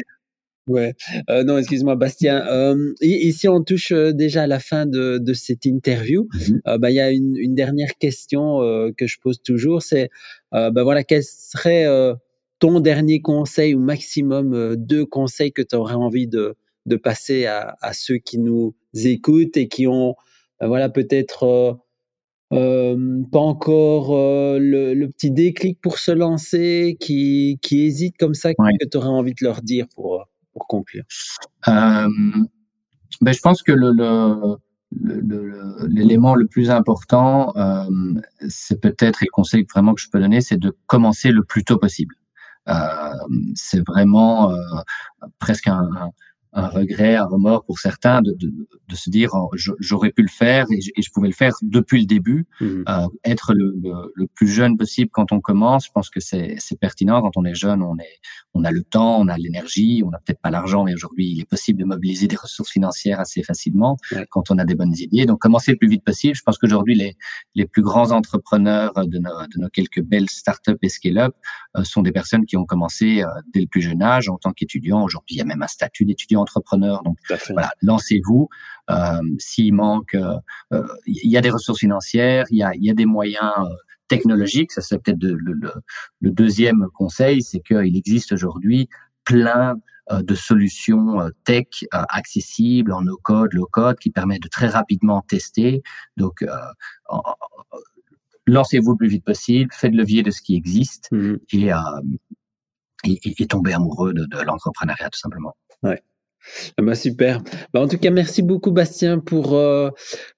Ouais, 0.67 0.95
euh, 1.29 1.45
non, 1.45 1.59
excuse-moi, 1.59 1.95
Bastien. 1.95 2.47
Euh, 2.47 2.95
ici, 3.03 3.49
on 3.49 3.63
touche 3.63 3.93
déjà 3.93 4.45
à 4.45 4.47
la 4.47 4.61
fin 4.61 4.87
de, 4.87 5.19
de 5.19 5.35
cette 5.35 5.67
interview. 5.67 6.27
Mm-hmm. 6.33 6.61
euh, 6.67 6.79
bah, 6.79 6.91
il 6.91 6.95
y 6.95 7.01
a 7.01 7.11
une, 7.11 7.37
une 7.37 7.55
dernière 7.55 7.99
question 7.99 8.61
que 8.97 9.07
je 9.07 9.19
pose 9.21 9.43
toujours, 9.43 9.83
c'est, 9.83 10.09
bah, 10.53 10.71
voilà, 10.83 11.05
quelle 11.05 11.23
serait 11.23 11.85
ton 12.65 12.81
dernier 12.81 13.21
conseil 13.21 13.75
ou 13.75 13.79
maximum 13.79 14.55
euh, 14.55 14.75
deux 14.75 15.05
conseils 15.05 15.53
que 15.53 15.61
tu 15.61 15.77
aurais 15.77 15.97
envie 15.97 16.27
de, 16.27 16.57
de 16.87 16.97
passer 16.97 17.45
à, 17.45 17.77
à, 17.83 17.93
ceux 17.93 18.17
qui 18.17 18.39
nous 18.39 18.75
écoutent 18.95 19.59
et 19.59 19.69
qui 19.69 19.87
ont 19.87 20.15
ben 20.59 20.69
voilà 20.69 20.89
peut-être 20.89 21.43
euh, 21.43 21.75
euh, 22.55 23.23
pas 23.31 23.41
encore 23.41 24.17
euh, 24.17 24.59
le, 24.59 24.95
le, 24.95 25.11
petit 25.11 25.31
déclic 25.31 25.79
pour 25.83 25.99
se 25.99 26.11
lancer, 26.11 26.97
qui, 27.01 27.59
qui 27.61 27.83
hésitent 27.83 28.17
comme 28.17 28.33
ça, 28.33 28.49
ouais. 28.59 28.73
que 28.81 28.89
tu 28.89 28.97
aurais 28.97 29.09
envie 29.09 29.35
de 29.35 29.45
leur 29.45 29.61
dire 29.61 29.85
pour, 29.95 30.25
pour 30.55 30.67
conclure? 30.67 31.05
Ben, 31.67 32.09
Je 33.21 33.41
pense 33.41 33.63
que 33.63 33.73
le, 33.73 33.91
l'élément 35.87 36.35
le, 36.35 36.45
le, 36.45 36.49
plus 36.49 36.71
important, 36.71 37.55
euh, 37.57 37.85
c'est 38.49 38.81
peut-être, 38.81 39.23
et 39.23 39.27
le 39.27 39.33
conseil 39.33 39.67
vraiment 39.71 39.93
que 39.93 40.01
je 40.01 40.09
peux 40.09 40.19
donner, 40.21 40.41
c'est 40.41 40.57
de 40.57 40.75
commencer 40.87 41.31
le 41.31 41.43
plus 41.43 41.63
tôt 41.63 41.77
possible. 41.77 42.15
Euh, 42.69 43.15
c'est 43.55 43.87
vraiment 43.87 44.51
euh, 44.53 44.57
presque 45.39 45.69
un, 45.69 45.83
un 46.01 46.11
regret, 46.55 47.17
un 47.17 47.27
remords 47.27 47.65
pour 47.65 47.79
certains 47.79 48.23
de, 48.23 48.33
de, 48.39 48.53
de 48.89 48.95
se 48.95 49.11
dire 49.11 49.31
oh, 49.35 49.51
j'aurais 49.81 50.11
pu 50.11 50.23
le 50.23 50.29
faire 50.29 50.67
et 50.71 50.81
je, 50.81 50.91
et 50.97 51.03
je, 51.03 51.11
pouvais 51.11 51.29
le 51.29 51.35
faire 51.35 51.53
depuis 51.63 52.01
le 52.01 52.07
début. 52.07 52.47
Mmh. 52.61 52.83
Euh, 52.89 53.07
être 53.25 53.55
le, 53.55 53.75
le, 53.83 54.13
le, 54.15 54.27
plus 54.27 54.49
jeune 54.49 54.77
possible 54.77 55.11
quand 55.13 55.33
on 55.33 55.41
commence, 55.41 55.87
je 55.87 55.91
pense 55.93 56.11
que 56.11 56.21
c'est 56.21 56.59
pertinent. 56.81 57.23
Quand 57.23 57.37
on 57.37 57.45
est 57.45 57.55
jeune, 57.55 57.83
on, 57.83 57.97
est, 57.99 58.21
on 58.55 58.65
a 58.65 58.71
le 58.71 58.83
temps, 58.83 59.19
on 59.19 59.29
a 59.29 59.37
l'énergie, 59.37 60.03
on 60.05 60.11
n'a 60.11 60.19
peut-être 60.19 60.41
pas 60.41 60.51
l'argent, 60.51 60.85
mais 60.85 60.95
aujourd'hui, 60.95 61.31
il 61.31 61.41
est 61.41 61.49
possible 61.49 61.79
de 61.81 61.85
mobiliser 61.85 62.29
des 62.29 62.37
ressources 62.37 62.71
financières 62.71 63.21
assez 63.21 63.43
facilement 63.43 63.97
quand 64.31 64.51
on 64.51 64.59
a 64.59 64.65
des 64.65 64.75
bonnes 64.75 64.95
idées. 64.97 65.27
Donc, 65.27 65.41
commencer 65.41 65.73
le 65.73 65.79
plus 65.79 65.89
vite 65.89 66.05
possible. 66.05 66.35
Je 66.35 66.43
pense 66.43 66.59
qu'aujourd'hui, 66.59 66.95
les, 66.95 67.17
les 67.55 67.67
plus 67.67 67.83
grands 67.83 68.11
entrepreneurs 68.13 68.93
de 68.95 69.19
nos, 69.19 69.47
de 69.47 69.61
nos 69.61 69.69
quelques 69.69 70.03
belles 70.03 70.31
startups 70.31 70.79
et 70.83 70.89
scale-up 70.89 71.35
euh, 71.77 71.85
sont 71.85 72.03
des 72.03 72.13
personnes 72.13 72.47
qui 72.47 72.57
ont 72.57 72.65
commencé 72.65 73.23
euh, 73.23 73.27
dès 73.53 73.61
le 73.61 73.67
plus 73.67 73.83
jeune 73.83 74.03
âge 74.03 74.29
en 74.29 74.39
tant 74.39 74.53
qu'étudiants. 74.53 75.03
Aujourd'hui, 75.03 75.37
il 75.37 75.39
y 75.39 75.43
a 75.43 75.45
même 75.45 75.63
un 75.63 75.69
statut 75.69 76.05
d'étudiant 76.05 76.44
entrepreneur. 76.45 77.03
Donc 77.03 77.19
voilà, 77.51 77.71
lancez-vous. 77.83 78.49
Euh, 78.91 79.21
S'il 79.39 79.75
manque, 79.75 80.15
euh, 80.15 80.37
euh, 80.73 80.87
il 81.07 81.31
y 81.31 81.37
a 81.37 81.41
des 81.41 81.51
ressources 81.51 81.81
financières, 81.81 82.45
il 82.51 82.59
y 82.59 82.63
a, 82.63 82.73
y 82.75 82.91
a 82.91 82.95
des 82.95 83.07
moyens 83.07 83.55
technologiques. 84.09 84.73
Ça 84.73 84.83
c'est 84.83 84.99
peut-être 84.99 85.23
le, 85.23 85.35
le, 85.35 85.73
le, 86.21 86.31
deuxième 86.31 86.87
conseil, 86.95 87.43
c'est 87.43 87.61
qu'il 87.61 87.97
existe 87.97 88.33
aujourd'hui 88.33 88.89
plein 89.25 89.75
de 90.11 90.35
solutions 90.35 91.31
tech 91.45 91.67
accessibles 91.91 92.93
en 92.93 93.01
no 93.01 93.17
code, 93.23 93.55
low 93.55 93.67
code, 93.73 93.99
qui 93.99 94.11
permettent 94.11 94.43
de 94.43 94.49
très 94.49 94.69
rapidement 94.69 95.23
tester. 95.23 95.83
Donc 96.19 96.45
lancez-vous 98.47 98.93
le 98.93 98.97
plus 98.97 99.09
vite 99.09 99.25
possible, 99.25 99.71
faites 99.73 99.95
levier 99.95 100.23
de 100.23 100.31
ce 100.31 100.43
qui 100.43 100.55
existe 100.55 101.11
mmh. 101.13 101.37
et, 101.53 101.73
euh, 101.73 101.79
et, 103.05 103.43
et, 103.43 103.47
tombez 103.47 103.73
amoureux 103.73 104.13
de, 104.13 104.25
de 104.25 104.43
l'entrepreneuriat 104.43 105.11
tout 105.11 105.19
simplement. 105.19 105.57
Ouais. 105.83 106.03
Ah 106.79 106.83
bah 106.83 106.95
super. 106.95 107.43
Bah 107.73 107.81
en 107.81 107.89
tout 107.89 107.99
cas, 107.99 108.11
merci 108.11 108.43
beaucoup 108.43 108.71
Bastien 108.71 109.19
pour, 109.19 109.55
euh, 109.55 109.91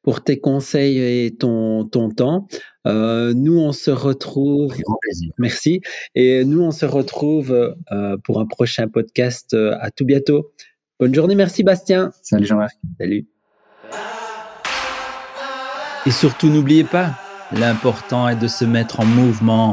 pour 0.02 0.22
tes 0.22 0.38
conseils 0.38 0.98
et 0.98 1.36
ton, 1.36 1.84
ton 1.84 2.10
temps. 2.10 2.46
Euh, 2.86 3.34
nous, 3.34 3.58
on 3.58 3.72
se 3.72 3.90
retrouve. 3.90 4.74
Merci. 5.38 5.80
Et 6.14 6.44
nous, 6.44 6.62
on 6.62 6.70
se 6.70 6.86
retrouve 6.86 7.74
euh, 7.92 8.16
pour 8.24 8.40
un 8.40 8.46
prochain 8.46 8.88
podcast. 8.88 9.54
Euh, 9.54 9.76
à 9.80 9.90
tout 9.90 10.04
bientôt. 10.04 10.52
Bonne 11.00 11.14
journée. 11.14 11.34
Merci 11.34 11.62
Bastien. 11.62 12.10
Salut 12.22 12.46
Jean-Marc. 12.46 12.74
Salut. 12.98 13.26
Et 16.06 16.10
surtout, 16.12 16.48
n'oubliez 16.48 16.84
pas, 16.84 17.16
L'important 17.52 18.28
est 18.28 18.36
de 18.36 18.48
se 18.48 18.64
mettre 18.64 19.00
en 19.00 19.04
mouvement. 19.04 19.72